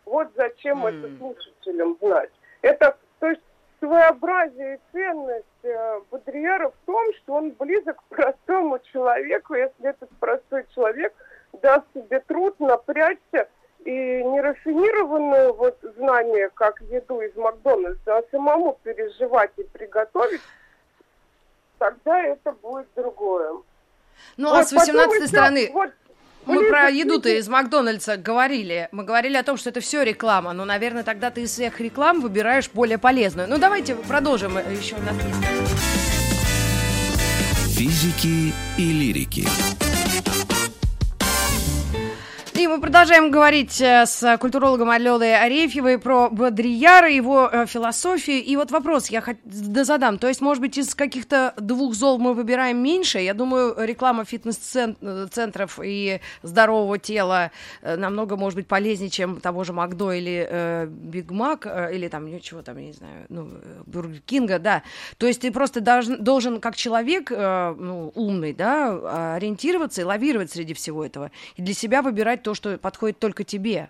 Вот 0.05 0.29
зачем 0.35 0.85
mm. 0.85 0.89
это 0.89 1.17
слушателям 1.17 1.97
знать. 2.01 2.31
Это, 2.61 2.97
то 3.19 3.27
есть, 3.27 3.41
своеобразие 3.79 4.75
и 4.75 4.79
ценность 4.91 5.45
э, 5.63 6.01
Бодриера 6.09 6.69
в 6.69 6.85
том, 6.85 7.13
что 7.15 7.33
он 7.33 7.51
близок 7.51 7.97
к 7.97 8.15
простому 8.15 8.79
человеку, 8.91 9.53
если 9.55 9.89
этот 9.89 10.09
простой 10.19 10.65
человек 10.73 11.13
даст 11.61 11.85
себе 11.93 12.19
труд 12.21 12.59
напрячься 12.59 13.47
и 13.85 13.91
не 14.23 14.41
рафинированное 14.41 15.51
вот 15.53 15.77
знание, 15.97 16.49
как 16.53 16.81
еду 16.81 17.21
из 17.21 17.35
Макдональдса, 17.35 18.17
а 18.17 18.23
самому 18.31 18.77
переживать 18.83 19.51
и 19.57 19.63
приготовить, 19.63 20.41
тогда 21.77 22.21
это 22.21 22.51
будет 22.51 22.87
другое. 22.95 23.61
Ну, 24.35 24.49
а 24.49 24.55
вот, 24.55 24.59
а 24.59 24.63
с 24.63 24.71
18 24.73 25.27
стороны... 25.27 25.69
Вот, 25.71 25.91
мы 26.47 26.69
про 26.69 26.89
еду-то 26.89 27.29
из 27.29 27.47
Макдональдса 27.47 28.17
говорили. 28.17 28.89
Мы 28.91 29.03
говорили 29.03 29.37
о 29.37 29.43
том, 29.43 29.57
что 29.57 29.69
это 29.69 29.79
все 29.79 30.03
реклама. 30.03 30.53
Но, 30.53 30.65
наверное, 30.65 31.03
тогда 31.03 31.29
ты 31.31 31.41
из 31.41 31.51
всех 31.51 31.79
реклам 31.79 32.21
выбираешь 32.21 32.69
более 32.73 32.97
полезную. 32.97 33.47
Ну, 33.49 33.57
давайте 33.57 33.95
продолжим 33.95 34.57
еще 34.57 34.95
у 34.95 35.01
нас 35.01 35.15
Физики 37.75 38.53
и 38.77 38.91
лирики. 38.91 39.47
Мы 42.77 42.81
продолжаем 42.81 43.31
говорить 43.31 43.81
э, 43.81 44.05
с 44.05 44.37
культурологом 44.37 44.91
Алёлой 44.91 45.35
Арефьевой 45.35 45.97
про 45.97 46.29
Бодрияра, 46.29 47.09
его 47.09 47.49
э, 47.51 47.65
философию. 47.65 48.43
И 48.43 48.55
вот 48.55 48.69
вопрос 48.69 49.07
я 49.07 49.23
задам. 49.47 50.19
То 50.19 50.27
есть, 50.27 50.41
может 50.41 50.61
быть, 50.61 50.77
из 50.77 50.93
каких-то 50.93 51.55
двух 51.57 51.95
зол 51.95 52.19
мы 52.19 52.35
выбираем 52.35 52.77
меньше? 52.77 53.17
Я 53.17 53.33
думаю, 53.33 53.73
реклама 53.79 54.25
фитнес-центров 54.25 55.79
и 55.83 56.21
здорового 56.43 56.99
тела 56.99 57.49
э, 57.81 57.95
намного, 57.95 58.35
может 58.35 58.57
быть, 58.57 58.67
полезнее, 58.67 59.09
чем 59.09 59.41
того 59.41 59.63
же 59.63 59.73
Макдо 59.73 60.11
или 60.11 60.85
Биг 60.87 61.31
Мак, 61.31 61.65
или 61.65 62.07
там, 62.09 62.27
ничего 62.27 62.61
там, 62.61 62.77
я 62.77 62.85
не 62.85 62.93
знаю, 62.93 63.25
ну, 63.29 63.49
Бургер 63.87 64.21
Кинга, 64.23 64.59
да. 64.59 64.83
То 65.17 65.25
есть 65.25 65.41
ты 65.41 65.51
просто 65.51 65.81
должен, 65.81 66.23
должен 66.23 66.59
как 66.59 66.75
человек 66.75 67.31
ну, 67.31 68.11
умный, 68.13 68.53
да, 68.53 69.33
ориентироваться 69.33 70.01
и 70.01 70.03
лавировать 70.03 70.51
среди 70.51 70.75
всего 70.75 71.03
этого. 71.03 71.31
И 71.55 71.63
для 71.63 71.73
себя 71.73 72.03
выбирать 72.03 72.43
то, 72.43 72.53
что 72.53 72.66
подходит 72.75 73.19
только 73.19 73.43
тебе? 73.43 73.89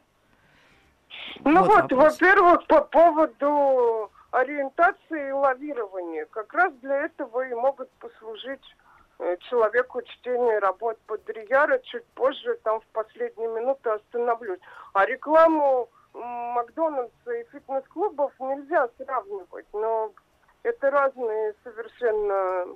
Ну 1.44 1.64
вот, 1.64 1.92
вот 1.92 1.92
во-первых, 1.92 2.66
по 2.68 2.82
поводу 2.82 4.12
ориентации 4.32 5.30
и 5.30 5.32
лавирования. 5.32 6.26
Как 6.26 6.54
раз 6.54 6.74
для 6.82 7.06
этого 7.06 7.48
и 7.48 7.54
могут 7.54 7.90
послужить 8.00 8.64
э, 9.20 9.38
человеку 9.50 10.02
чтение 10.02 10.60
работ 10.60 10.98
Бодрияра. 11.08 11.80
Чуть 11.80 12.06
позже, 12.16 12.58
там 12.64 12.82
в 12.82 12.86
последние 12.88 13.50
минуты 13.50 13.90
остановлюсь. 13.90 14.60
А 14.94 15.06
рекламу 15.06 15.90
Макдональдса 16.14 17.32
и 17.32 17.46
фитнес-клубов 17.52 18.34
нельзя 18.40 18.90
сравнивать, 18.98 19.68
но 19.74 20.12
это 20.64 20.90
разные 20.90 21.54
совершенно 21.64 22.76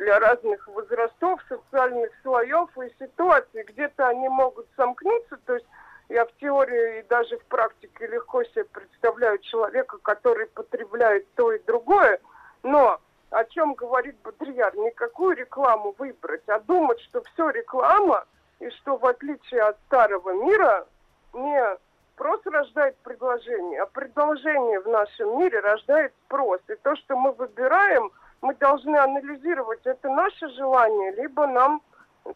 для 0.00 0.18
разных 0.18 0.66
возрастов, 0.66 1.40
социальных 1.46 2.10
слоев 2.22 2.70
и 2.78 2.90
ситуаций. 2.98 3.64
Где-то 3.64 4.08
они 4.08 4.28
могут 4.28 4.66
сомкнуться, 4.74 5.36
то 5.44 5.54
есть 5.54 5.66
я 6.08 6.24
в 6.24 6.32
теории 6.40 7.00
и 7.00 7.02
даже 7.02 7.36
в 7.38 7.44
практике 7.44 8.06
легко 8.06 8.42
себе 8.44 8.64
представляю 8.64 9.38
человека, 9.38 9.98
который 9.98 10.46
потребляет 10.46 11.26
то 11.34 11.52
и 11.52 11.62
другое, 11.62 12.18
но 12.62 12.98
о 13.30 13.44
чем 13.44 13.74
говорит 13.74 14.16
Бодрияр, 14.24 14.74
никакую 14.76 15.36
рекламу 15.36 15.94
выбрать, 15.98 16.48
а 16.48 16.58
думать, 16.60 17.00
что 17.02 17.22
все 17.22 17.50
реклама, 17.50 18.24
и 18.58 18.70
что 18.70 18.96
в 18.96 19.06
отличие 19.06 19.60
от 19.60 19.76
старого 19.86 20.32
мира 20.32 20.86
не 21.34 21.78
спрос 22.14 22.40
рождает 22.46 22.96
предложение, 23.04 23.82
а 23.82 23.86
предложение 23.86 24.80
в 24.80 24.88
нашем 24.88 25.38
мире 25.38 25.60
рождает 25.60 26.12
спрос. 26.24 26.60
И 26.68 26.74
то, 26.76 26.96
что 26.96 27.16
мы 27.16 27.32
выбираем– 27.32 28.10
мы 28.42 28.54
должны 28.54 28.96
анализировать, 28.96 29.80
это 29.84 30.08
наше 30.08 30.48
желание, 30.50 31.12
либо 31.12 31.46
нам, 31.46 31.82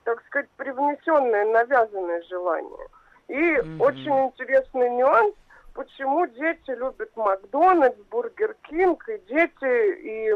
так 0.04 0.22
сказать, 0.26 0.48
привнесенное, 0.56 1.46
навязанное 1.46 2.22
желание. 2.22 2.88
И 3.28 3.34
mm-hmm. 3.34 3.82
очень 3.82 4.26
интересный 4.26 4.90
нюанс, 4.90 5.34
почему 5.72 6.26
дети 6.26 6.70
любят 6.70 7.10
Макдональдс, 7.16 7.96
Бургер 8.10 8.54
Кинг, 8.62 9.08
и 9.08 9.18
дети, 9.28 10.00
и 10.00 10.32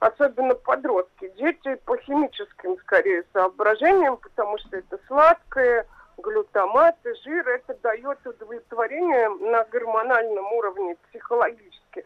особенно 0.00 0.54
подростки, 0.54 1.32
дети 1.36 1.76
по 1.86 1.96
химическим, 1.96 2.76
скорее, 2.78 3.24
соображениям, 3.32 4.18
потому 4.18 4.58
что 4.58 4.76
это 4.76 4.98
сладкое, 5.06 5.86
глютаматы, 6.18 7.14
жир, 7.24 7.48
это 7.48 7.74
дает 7.82 8.18
удовлетворение 8.26 9.28
на 9.50 9.64
гормональном 9.64 10.52
уровне 10.52 10.96
психологически. 11.08 12.04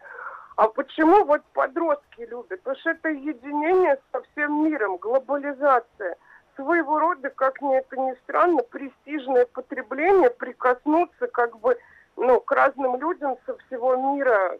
А 0.55 0.67
почему 0.67 1.25
вот 1.25 1.41
подростки 1.53 2.21
любят? 2.21 2.61
Потому 2.61 2.77
что 2.77 2.91
это 2.91 3.09
единение 3.09 3.99
со 4.11 4.21
всем 4.21 4.65
миром, 4.65 4.97
глобализация. 4.97 6.17
Своего 6.55 6.99
рода, 6.99 7.31
как 7.31 7.61
мне 7.61 7.79
это 7.79 7.97
ни 7.97 8.13
странно, 8.23 8.61
престижное 8.61 9.47
потребление, 9.47 10.29
прикоснуться 10.29 11.27
как 11.27 11.57
бы 11.59 11.77
ну, 12.15 12.39
к 12.39 12.51
разным 12.51 12.99
людям 12.99 13.37
со 13.47 13.57
всего 13.57 13.95
мира, 13.95 14.59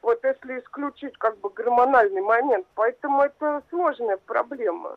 вот 0.00 0.24
если 0.24 0.58
исключить 0.60 1.18
как 1.18 1.36
бы 1.38 1.50
гормональный 1.50 2.22
момент. 2.22 2.66
Поэтому 2.74 3.22
это 3.22 3.62
сложная 3.68 4.16
проблема. 4.16 4.96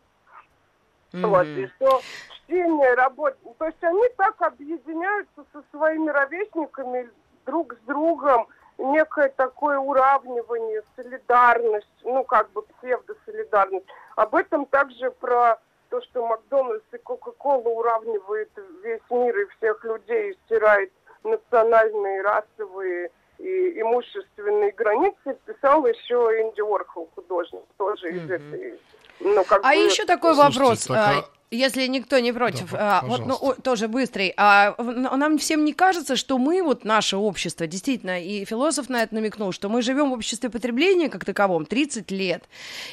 Mm-hmm. 1.11 1.27
Вот, 1.27 1.47
и 1.47 1.67
что 1.75 2.01
чтение, 2.37 2.93
работа, 2.93 3.35
то 3.57 3.65
есть 3.65 3.83
они 3.83 4.07
так 4.15 4.41
объединяются 4.41 5.45
со 5.51 5.61
своими 5.71 6.09
ровесниками 6.09 7.09
друг 7.45 7.73
с 7.73 7.85
другом, 7.85 8.47
некое 8.81 9.29
такое 9.29 9.77
уравнивание, 9.79 10.83
солидарность, 10.95 11.87
ну 12.03 12.23
как 12.23 12.49
бы 12.51 12.63
псевдосолидарность. 12.63 13.85
Об 14.15 14.35
этом 14.35 14.65
также 14.65 15.11
про 15.11 15.59
то, 15.89 16.01
что 16.01 16.25
Макдональдс 16.25 16.85
и 16.93 16.97
Кока-Кола 16.97 17.67
уравнивает 17.67 18.49
весь 18.83 19.01
мир 19.09 19.37
и 19.37 19.45
всех 19.57 19.83
людей, 19.83 20.37
стирает 20.45 20.91
национальные, 21.23 22.21
расовые 22.21 23.11
и 23.37 23.81
имущественные 23.81 24.71
границы, 24.71 25.37
писал 25.45 25.85
еще 25.85 26.15
Энди 26.41 26.61
Уорхол, 26.61 27.09
художник, 27.15 27.63
тоже 27.77 28.07
mm-hmm. 28.07 28.25
из 28.25 28.31
этой... 28.31 28.79
Ну, 29.19 29.43
как 29.43 29.63
а 29.63 29.69
бы... 29.69 29.75
еще 29.75 30.05
такой 30.05 30.33
Слушайте, 30.33 30.59
вопрос. 30.59 30.85
Так, 30.85 31.25
а, 31.25 31.40
Если 31.53 31.85
никто 31.87 32.17
не 32.19 32.31
против, 32.31 32.71
Да, 32.71 33.01
а, 33.01 33.05
вот, 33.05 33.25
ну, 33.25 33.35
о, 33.35 33.53
тоже 33.55 33.89
быстрый. 33.89 34.33
А, 34.37 34.73
нам 34.77 35.37
всем 35.37 35.65
не 35.65 35.73
кажется, 35.73 36.15
что 36.15 36.37
мы, 36.37 36.63
вот 36.63 36.85
наше 36.85 37.17
общество, 37.17 37.67
действительно, 37.67 38.23
и 38.23 38.45
философ 38.45 38.87
на 38.87 39.03
это 39.03 39.13
намекнул, 39.15 39.51
что 39.51 39.67
мы 39.67 39.81
живем 39.81 40.11
в 40.11 40.13
обществе 40.13 40.49
потребления 40.49 41.09
как 41.09 41.25
таковом 41.25 41.65
30 41.65 42.09
лет. 42.09 42.45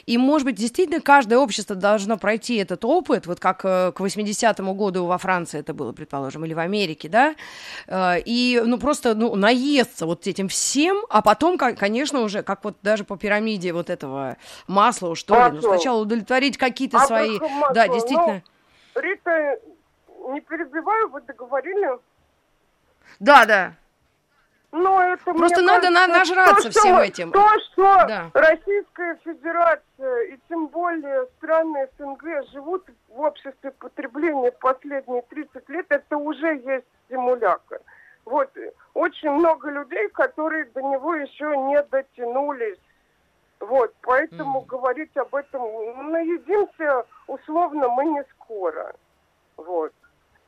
И, 0.07 0.19
может 0.19 0.45
быть, 0.45 0.57
действительно, 0.57 1.01
каждое 1.01 1.39
общество 1.39 1.77
должно 1.77 2.19
пройти 2.19 2.57
этот 2.57 2.85
опыт, 2.85 3.29
вот 3.29 3.39
как 3.39 3.65
э, 3.65 3.93
к 3.93 4.01
80-му 4.01 4.75
году 4.75 5.07
во 5.07 5.19
Франции 5.19 5.61
это 5.61 5.73
было, 5.73 5.93
предположим, 5.93 6.45
или 6.45 6.53
в 6.53 6.59
Америке, 6.59 7.09
да, 7.09 7.37
Э, 7.87 8.19
и, 8.25 8.61
ну, 8.65 8.79
просто, 8.79 9.15
ну, 9.15 9.37
наесться 9.37 10.05
вот 10.05 10.27
этим 10.27 10.49
всем, 10.49 11.05
а 11.11 11.23
потом, 11.23 11.59
ко- 11.59 11.75
конечно, 11.75 12.21
уже, 12.21 12.43
как 12.43 12.65
вот 12.65 12.77
даже 12.83 13.05
по 13.05 13.17
пирамиде 13.17 13.73
вот 13.73 13.89
этого 13.89 14.37
масла, 14.67 15.15
что 15.15 15.35
ли, 15.35 15.53
ну, 15.55 15.63
сначала 15.63 16.01
удовлетворить 16.03 16.59
какие-то 16.59 16.99
свои... 17.01 17.37
Абрахам 17.37 17.73
Да, 17.73 17.87
действительно. 17.89 18.43
Ну, 18.99 19.03
Рита, 19.03 19.59
не 20.30 20.40
перебиваю, 20.40 21.09
вы 21.09 21.20
договорили? 21.22 21.99
Да, 23.20 23.44
да. 23.44 23.72
Но 24.70 25.01
это 25.03 25.24
Просто 25.32 25.62
надо 25.62 25.88
на- 25.88 26.07
кажется, 26.07 26.34
нажраться 26.34 26.70
то, 26.70 26.78
всем 26.80 26.96
что- 26.96 27.05
этим. 27.05 27.32
То, 27.32 27.46
что 27.72 27.82
Да. 28.07 28.30
Российская 28.34 29.16
Федерация 29.24 30.20
и 30.24 30.38
тем 30.49 30.66
более 30.66 31.26
страны 31.38 31.88
СНГ 31.99 32.44
живут 32.53 32.84
в 33.09 33.20
обществе 33.20 33.70
потребления 33.70 34.53
последние 34.53 35.22
30 35.22 35.68
лет, 35.70 35.86
это 35.88 36.18
уже 36.18 36.57
есть 36.57 36.84
симулятор. 37.09 37.80
Вот, 38.26 38.51
очень 38.92 39.30
много 39.30 39.70
людей, 39.70 40.07
которые 40.11 40.66
до 40.66 40.82
него 40.82 41.14
еще 41.14 41.57
не 41.57 41.82
дотянулись. 41.84 42.78
Вот, 43.61 43.93
поэтому 44.03 44.61
Мгм. 44.61 44.67
говорить 44.69 45.17
об 45.17 45.35
этом, 45.35 45.61
ну, 45.63 46.03
наедимся 46.11 47.05
условно 47.27 47.89
мы 47.89 48.05
не 48.05 48.25
скоро. 48.35 48.95
Вот. 49.57 49.93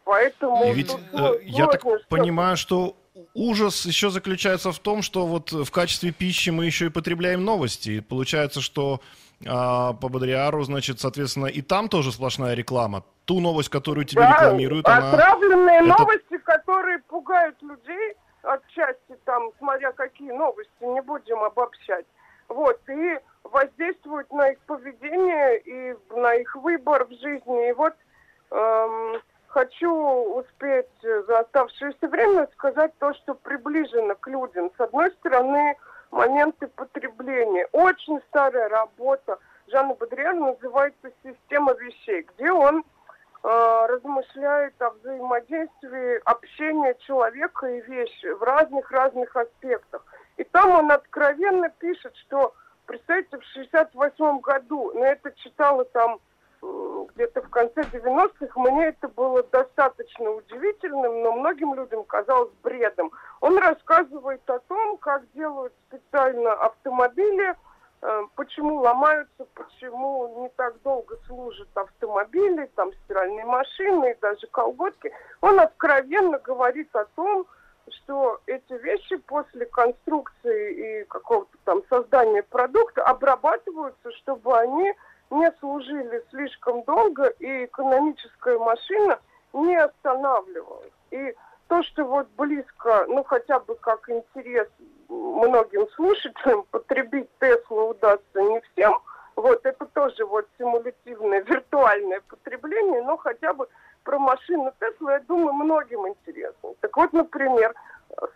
Поэтому 0.04 0.64
И 0.64 0.72
ведь 0.72 0.92
э, 0.94 0.98
сложно 1.10 1.38
я 1.42 1.66
так 1.66 1.80
что-то. 1.80 2.04
понимаю, 2.08 2.56
что 2.56 2.96
ужас 3.34 3.84
еще 3.84 4.10
заключается 4.10 4.70
в 4.72 4.78
том, 4.78 5.02
что 5.02 5.26
вот 5.26 5.52
в 5.52 5.70
качестве 5.70 6.12
пищи 6.12 6.50
мы 6.50 6.66
еще 6.66 6.86
и 6.86 6.90
потребляем 6.90 7.44
новости. 7.44 7.90
И 7.90 8.00
получается, 8.00 8.60
что 8.60 9.00
а, 9.46 9.92
по 9.94 10.08
Бодриару, 10.08 10.62
значит, 10.62 11.00
соответственно, 11.00 11.46
и 11.46 11.62
там 11.62 11.88
тоже 11.88 12.12
сплошная 12.12 12.54
реклама. 12.54 13.04
Ту 13.24 13.40
новость, 13.40 13.68
которую 13.70 14.04
тебе 14.04 14.22
Да, 14.22 14.32
рекламируют, 14.32 14.86
она... 14.86 15.10
отравленные 15.12 15.78
это- 15.80 15.86
новости, 15.98 16.38
которые 16.44 16.98
пугают 17.00 17.56
людей, 17.62 18.14
отчасти 18.42 19.16
там, 19.24 19.50
смотря 19.58 19.92
какие 19.92 20.30
новости, 20.32 20.70
не 20.82 21.02
будем 21.02 21.42
обобщать. 21.42 22.06
Вот, 22.50 22.80
и 22.88 23.18
воздействуют 23.44 24.30
на 24.32 24.50
их 24.50 24.58
поведение 24.66 25.60
и 25.60 25.96
на 26.10 26.34
их 26.34 26.54
выбор 26.56 27.06
в 27.06 27.12
жизни. 27.12 27.68
И 27.70 27.72
вот 27.72 27.94
эм, 28.50 29.22
хочу 29.46 29.90
успеть 29.90 30.88
за 31.00 31.38
оставшееся 31.38 32.08
время 32.08 32.48
сказать 32.54 32.92
то, 32.98 33.14
что 33.14 33.34
приближено 33.34 34.16
к 34.16 34.26
людям. 34.26 34.72
С 34.76 34.80
одной 34.80 35.12
стороны, 35.12 35.76
моменты 36.10 36.66
потребления. 36.66 37.68
Очень 37.70 38.20
старая 38.28 38.68
работа 38.68 39.38
Жанна 39.68 39.94
Бодрияр 39.94 40.34
называется 40.34 41.12
«Система 41.22 41.72
вещей», 41.74 42.26
где 42.34 42.50
он 42.50 42.80
э, 42.80 43.86
размышляет 43.88 44.74
о 44.82 44.90
взаимодействии 44.90 46.20
общения 46.24 46.96
человека 47.06 47.68
и 47.68 47.80
вещи 47.82 48.26
в 48.34 48.42
разных-разных 48.42 49.36
аспектах. 49.36 50.04
И 50.40 50.44
там 50.44 50.70
он 50.70 50.90
откровенно 50.90 51.68
пишет, 51.68 52.16
что, 52.16 52.54
представьте, 52.86 53.36
в 53.36 53.44
68 53.52 54.40
году, 54.40 54.90
но 54.94 55.04
это 55.04 55.30
читала 55.70 55.84
там 55.86 56.20
где-то 57.14 57.40
в 57.42 57.48
конце 57.48 57.80
90-х, 57.82 58.60
мне 58.60 58.88
это 58.88 59.08
было 59.08 59.42
достаточно 59.44 60.30
удивительным, 60.30 61.22
но 61.22 61.32
многим 61.32 61.74
людям 61.74 62.04
казалось 62.04 62.52
бредом. 62.62 63.10
Он 63.40 63.56
рассказывает 63.58 64.42
о 64.50 64.58
том, 64.60 64.98
как 64.98 65.22
делают 65.32 65.72
специально 65.88 66.52
автомобили, 66.52 67.54
э, 68.02 68.22
почему 68.34 68.80
ломаются, 68.80 69.46
почему 69.54 70.42
не 70.42 70.48
так 70.50 70.80
долго 70.82 71.16
служат 71.26 71.68
автомобили, 71.74 72.70
там 72.74 72.92
стиральные 73.04 73.46
машины 73.46 74.12
и 74.12 74.20
даже 74.20 74.46
колготки. 74.48 75.10
Он 75.40 75.58
откровенно 75.60 76.38
говорит 76.38 76.94
о 76.94 77.06
том, 77.16 77.46
что 77.90 78.38
эти 78.46 78.74
вещи 78.74 79.16
после 79.16 79.64
конструкции 79.64 81.00
и 81.00 81.04
какого-то 81.04 81.56
там 81.64 81.82
создания 81.88 82.42
продукта 82.42 83.02
обрабатываются, 83.02 84.12
чтобы 84.12 84.58
они 84.58 84.94
не 85.30 85.50
служили 85.60 86.24
слишком 86.30 86.82
долго 86.84 87.26
и 87.38 87.64
экономическая 87.64 88.58
машина 88.58 89.18
не 89.52 89.76
останавливалась. 89.76 90.92
И 91.10 91.34
то, 91.68 91.82
что 91.84 92.04
вот 92.04 92.28
близко, 92.36 93.04
ну 93.08 93.22
хотя 93.24 93.60
бы 93.60 93.76
как 93.76 94.08
интерес 94.10 94.68
многим 95.08 95.88
слушателям, 95.90 96.64
потребить 96.70 97.28
Теслу 97.38 97.90
удастся 97.90 98.40
не 98.40 98.60
всем, 98.72 99.00
вот 99.36 99.64
это 99.64 99.86
тоже 99.86 100.24
вот 100.26 100.46
симулятивное 100.58 101.42
виртуальное 101.42 102.20
потребление, 102.28 103.02
но 103.02 103.16
хотя 103.16 103.52
бы 103.52 103.68
про 104.02 104.18
машину 104.18 104.72
Тесла, 104.80 105.14
я 105.14 105.20
думаю, 105.20 105.52
многим 105.52 106.08
интересно. 106.08 106.70
Так 106.80 106.96
вот, 106.96 107.12
например, 107.12 107.74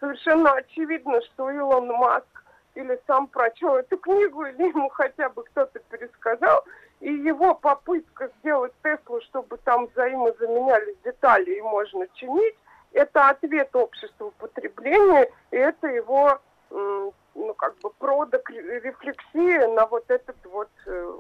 совершенно 0.01 0.53
очевидно, 0.53 1.21
что 1.23 1.51
Илон 1.51 1.89
Маск 1.89 2.44
или 2.75 3.01
сам 3.07 3.27
прочел 3.29 3.77
эту 3.77 3.97
книгу, 3.99 4.45
или 4.47 4.69
ему 4.69 4.89
хотя 4.89 5.29
бы 5.29 5.45
кто-то 5.45 5.79
пересказал, 5.91 6.65
и 7.01 7.13
его 7.13 7.55
попытка 7.55 8.31
сделать 8.41 8.73
Теслу, 8.83 9.21
чтобы 9.23 9.59
там 9.59 9.87
взаимозаменялись 9.87 10.97
детали 11.05 11.53
и 11.53 11.63
можно 11.63 12.07
чинить, 12.15 12.57
это 12.93 13.29
ответ 13.29 13.75
обществу 13.75 14.33
потребления, 14.39 15.29
и 15.51 15.57
это 15.57 15.89
его, 15.89 16.39
ну, 16.71 17.55
как 17.57 17.77
бы, 17.79 17.91
продак, 17.99 18.49
рефлексия 18.51 19.69
на 19.69 19.87
вот 19.87 20.05
этот 20.09 20.37
вот 20.45 20.71
э, 20.87 21.15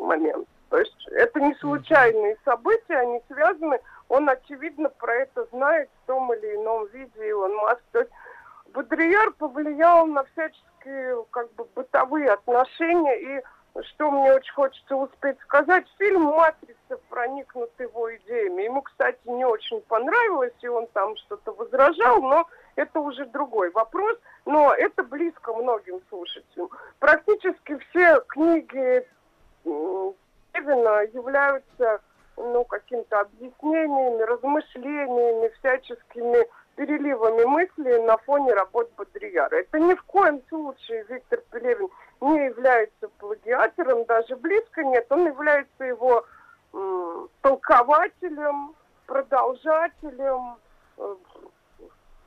момент. 0.00 0.48
То 0.70 0.78
есть 0.78 1.08
это 1.08 1.40
не 1.40 1.54
случайные 1.56 2.36
события, 2.44 2.98
они 2.98 3.20
связаны, 3.28 3.80
он, 4.08 4.28
очевидно, 4.28 4.88
про 4.88 5.14
это 5.14 5.46
знает 5.52 5.88
в 6.02 6.06
том 6.06 6.32
или 6.32 6.56
ином 6.56 6.86
виде, 6.88 7.28
Илон 7.28 7.54
Маск. 7.56 7.82
То 7.92 8.00
есть 8.00 8.10
Бодрияр 8.72 9.32
повлиял 9.32 10.06
на 10.06 10.24
всяческие 10.24 10.75
как 11.30 11.52
бы 11.54 11.66
бытовые 11.74 12.30
отношения 12.30 13.38
и 13.38 13.42
что 13.82 14.10
мне 14.10 14.32
очень 14.32 14.54
хочется 14.54 14.96
успеть 14.96 15.38
сказать, 15.40 15.84
фильм 15.98 16.22
«Матрица» 16.22 16.96
проникнут 17.08 17.70
его 17.78 18.14
идеями. 18.16 18.62
Ему, 18.62 18.82
кстати, 18.82 19.18
не 19.26 19.44
очень 19.44 19.80
понравилось, 19.82 20.54
и 20.62 20.68
он 20.68 20.86
там 20.88 21.16
что-то 21.16 21.52
возражал, 21.52 22.22
но 22.22 22.46
это 22.76 23.00
уже 23.00 23.26
другой 23.26 23.70
вопрос. 23.70 24.16
Но 24.44 24.72
это 24.72 25.02
близко 25.02 25.52
многим 25.52 26.00
слушателям. 26.08 26.70
Практически 27.00 27.78
все 27.90 28.20
книги 28.28 29.06
Кевина 30.52 31.02
являются 31.12 32.00
ну, 32.36 32.64
какими-то 32.64 33.20
объяснениями, 33.20 34.22
размышлениями, 34.22 35.52
всяческими 35.58 36.46
переливами 36.76 37.44
мыслей 37.44 38.02
на 38.02 38.16
фоне 38.18 38.52
работ 38.54 38.90
Бодрияра. 38.96 39.56
Это 39.56 39.78
ни 39.80 39.94
в 39.94 40.02
коем 40.04 40.40
случае 40.48 41.04
Виктор 41.08 41.40
Пелевин 41.50 41.88
не 42.20 42.44
является 42.46 43.08
плагиатором, 43.18 44.04
даже 44.04 44.36
близко 44.36 44.84
нет. 44.84 45.06
Он 45.10 45.26
является 45.26 45.84
его 45.84 46.24
м, 46.74 47.30
толкователем, 47.40 48.74
продолжателем, 49.06 50.56
э, 50.98 51.14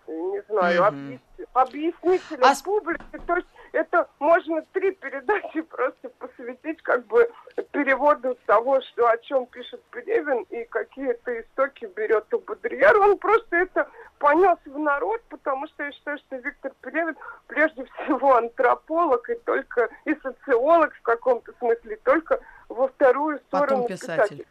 не 0.07 0.41
знаю, 0.49 0.81
Мгм. 0.81 0.87
объяс- 0.87 1.47
объяснителем 1.53 2.43
А 2.43 2.53
публики. 2.63 3.21
То 3.27 3.35
есть 3.35 3.47
это 3.71 4.09
можно 4.19 4.61
три 4.73 4.91
передачи 4.91 5.61
просто 5.69 6.09
посвятить 6.19 6.81
как 6.81 7.05
бы 7.07 7.29
переводу 7.71 8.37
того, 8.45 8.81
что, 8.81 9.07
о 9.07 9.17
чем 9.19 9.45
пишет 9.47 9.81
Пелевин 9.91 10.43
и 10.49 10.63
какие-то 10.65 11.41
истоки 11.41 11.89
берет 11.95 12.33
у 12.33 12.39
Бодрияра. 12.39 12.97
Он 12.99 13.17
просто 13.17 13.55
это 13.57 13.89
понес 14.19 14.57
в 14.65 14.77
народ, 14.77 15.21
потому 15.29 15.67
что 15.67 15.83
я 15.83 15.91
считаю, 15.91 16.17
что 16.19 16.37
Виктор 16.37 16.71
Пелевин 16.81 17.15
прежде 17.47 17.85
всего 17.85 18.35
антрополог 18.35 19.29
и 19.29 19.35
только 19.35 19.89
и 20.05 20.15
социолог 20.15 20.93
в 20.95 21.01
каком-то 21.01 21.53
смысле, 21.59 21.97
только 22.03 22.39
во 22.67 22.87
вторую 22.87 23.39
Потом 23.49 23.67
сторону 23.67 23.87
писатель. 23.87 24.45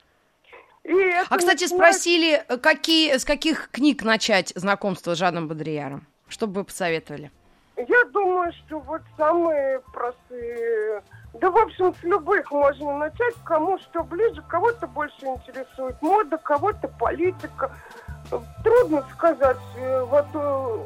И 0.84 1.10
А, 1.28 1.36
кстати, 1.36 1.64
начинает- 1.64 1.70
спросили, 1.70 2.44
э, 2.48 2.56
какие, 2.56 3.16
с 3.16 3.24
каких 3.24 3.70
книг 3.70 4.04
начать 4.04 4.52
знакомство 4.54 5.14
с 5.14 5.18
Жаном 5.18 5.46
Бодрияром? 5.48 6.06
Что 6.28 6.46
бы 6.46 6.60
вы 6.60 6.64
посоветовали? 6.64 7.30
Я 7.86 8.04
думаю, 8.06 8.52
что 8.52 8.80
вот 8.80 9.02
самые 9.16 9.80
простые... 9.92 11.02
Да, 11.34 11.50
в 11.50 11.56
общем, 11.56 11.94
с 11.94 12.02
любых 12.02 12.50
можно 12.50 12.98
начать, 12.98 13.34
кому 13.44 13.78
что 13.78 14.02
ближе, 14.02 14.42
кого-то 14.48 14.88
больше 14.88 15.26
интересует 15.26 16.00
мода, 16.02 16.38
кого-то 16.38 16.88
политика. 16.88 17.70
Трудно 18.64 19.04
сказать. 19.14 19.56
Э, 19.76 20.02
Вот 20.04 20.26
э, 20.34 20.38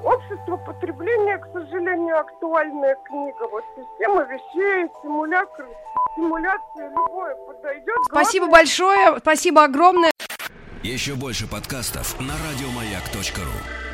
общество 0.04 0.56
потребления, 0.58 1.38
к 1.38 1.46
сожалению, 1.52 2.20
актуальная 2.20 2.96
книга. 3.06 3.48
Вот 3.50 3.64
система 3.74 4.24
вещей, 4.24 4.90
симулятор, 5.02 5.66
симуляция, 6.14 6.90
любое 6.90 7.34
подойдет. 7.46 7.96
Спасибо 8.06 8.46
Главное, 8.46 8.60
большое, 8.60 9.18
спасибо 9.20 9.64
огромное. 9.64 10.10
Еще 10.82 11.14
больше 11.14 11.48
подкастов 11.48 12.20
на 12.20 12.34
радиомаяк.ру. 12.34 13.91